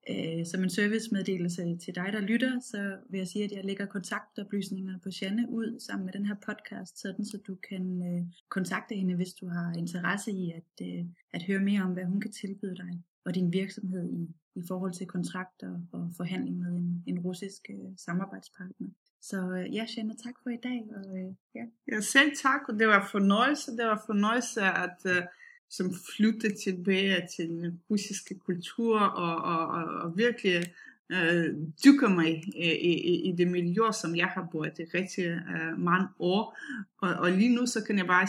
øh, 0.10 0.46
som 0.46 0.64
en 0.64 0.70
servicemeddelelse 0.70 1.78
til 1.84 1.96
dig, 1.96 2.10
der 2.14 2.20
lytter, 2.20 2.60
så 2.60 2.98
vil 3.10 3.18
jeg 3.18 3.28
sige, 3.28 3.46
at 3.46 3.52
jeg 3.52 3.66
lægger 3.66 3.86
kontaktoplysningerne 3.86 5.00
på 5.04 5.10
Janne 5.22 5.50
ud 5.50 5.80
sammen 5.80 6.06
med 6.06 6.14
den 6.14 6.26
her 6.26 6.36
podcast, 6.48 7.02
sådan 7.02 7.26
så 7.26 7.38
du 7.48 7.56
kan 7.70 7.84
øh, 8.10 8.24
kontakte 8.50 8.96
hende, 8.96 9.16
hvis 9.16 9.34
du 9.34 9.48
har 9.48 9.74
interesse 9.78 10.32
i 10.32 10.52
at, 10.52 10.88
øh, 10.88 11.06
at 11.34 11.44
høre 11.44 11.60
mere 11.60 11.82
om, 11.84 11.94
hvad 11.94 12.06
hun 12.06 12.22
kan 12.22 12.32
tilbyde 12.32 12.76
dig 12.76 13.04
og 13.26 13.36
din 13.36 13.54
virksomhed 13.54 14.14
i, 14.14 14.36
i 14.56 14.62
forhold 14.68 14.94
til 14.94 15.08
kontrakter 15.08 15.82
og 15.92 16.12
forhandling 16.18 16.58
med 16.60 16.72
en, 16.72 17.04
en 17.08 17.20
russisk 17.20 17.62
øh, 17.70 17.92
samarbejdspartner. 17.98 18.90
Så 19.30 19.38
øh, 19.38 19.76
ja, 19.76 19.86
Shanna, 19.86 20.14
tak 20.24 20.34
for 20.44 20.50
i 20.50 20.58
dag. 20.64 20.84
Og, 20.96 21.18
øh, 21.18 21.34
ja. 21.56 21.66
ja, 21.92 22.02
selv 22.02 22.32
tak, 22.36 22.62
og 22.70 22.80
det 22.80 22.88
var 22.88 23.08
fornøjelse. 23.12 23.72
Det 23.72 23.86
var 23.86 24.04
fornøjelse 24.06 24.62
at 24.62 24.98
øh, 25.06 25.22
som 25.70 25.94
flytte 26.16 26.56
tilbage 26.64 27.28
til 27.36 27.50
den 27.50 27.82
russiske 27.90 28.36
kultur 28.40 29.00
og, 29.00 29.36
og, 29.36 29.68
og, 29.68 29.84
og 29.84 30.18
virkelig 30.18 30.64
øh, 31.10 31.56
dykke 31.86 32.10
mig 32.10 32.44
øh, 32.58 32.78
i, 32.92 32.94
i, 33.12 33.30
i 33.30 33.36
det 33.38 33.48
miljø, 33.48 33.92
som 34.02 34.16
jeg 34.16 34.28
har 34.28 34.48
boet 34.52 34.80
i 34.80 34.84
rigtig 34.84 35.26
øh, 35.26 35.80
mange 35.80 36.08
år. 36.20 36.58
Og, 37.02 37.14
og 37.14 37.32
lige 37.32 37.56
nu 37.56 37.66
så 37.66 37.84
kan 37.84 37.98
jeg 37.98 38.08
bare 38.08 38.28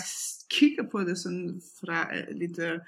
kigge 0.51 0.89
på 0.93 1.01
det 1.01 1.19
sådan 1.19 1.63
fra 1.81 2.17
øh, 2.17 2.37
lidt 2.37 2.59
øh, 2.59 2.79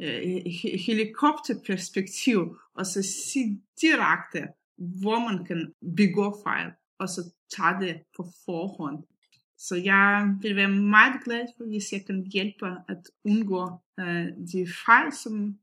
øh 0.00 0.42
helikopterperspektiv, 0.86 2.58
og 2.74 2.86
så 2.86 3.02
sige 3.02 3.62
direkte, 3.80 4.48
hvor 4.76 5.18
man 5.18 5.44
kan 5.44 5.72
begå 5.96 6.40
fejl 6.44 6.72
og 6.98 7.08
så 7.08 7.20
tage 7.56 7.80
det 7.80 8.02
på 8.16 8.22
forhånd. 8.44 9.04
Så 9.58 9.76
jeg 9.76 10.36
vil 10.42 10.56
være 10.56 10.68
meget 10.68 11.24
glad 11.24 11.46
for, 11.56 11.64
hvis 11.64 11.92
jeg 11.92 12.04
kan 12.06 12.26
hjælpe 12.32 12.66
at 12.88 13.02
undgå 13.24 13.62
uh, 14.00 14.26
de 14.52 14.66
fejl, 14.86 15.12
som 15.12 15.58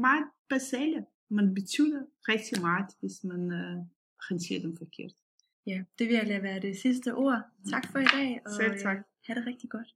meget 0.00 0.24
basale, 0.48 1.04
men 1.30 1.54
betyder 1.54 2.02
rigtig 2.28 2.60
meget, 2.60 2.86
hvis 3.00 3.24
man 3.24 3.40
uh, 3.40 3.86
håndterer 4.28 4.60
dem 4.60 4.76
forkert. 4.76 5.12
Ja, 5.66 5.82
det 5.98 6.08
vil 6.08 6.14
jeg 6.14 6.26
lade 6.26 6.42
være 6.42 6.60
det 6.60 6.76
sidste 6.76 7.14
ord. 7.14 7.42
Tak 7.70 7.92
for 7.92 7.98
i 7.98 8.04
dag, 8.04 8.40
og 8.46 8.52
Selv 8.52 8.78
tak. 8.82 8.96
have 9.26 9.40
det 9.40 9.46
rigtig 9.46 9.70
godt. 9.70 9.94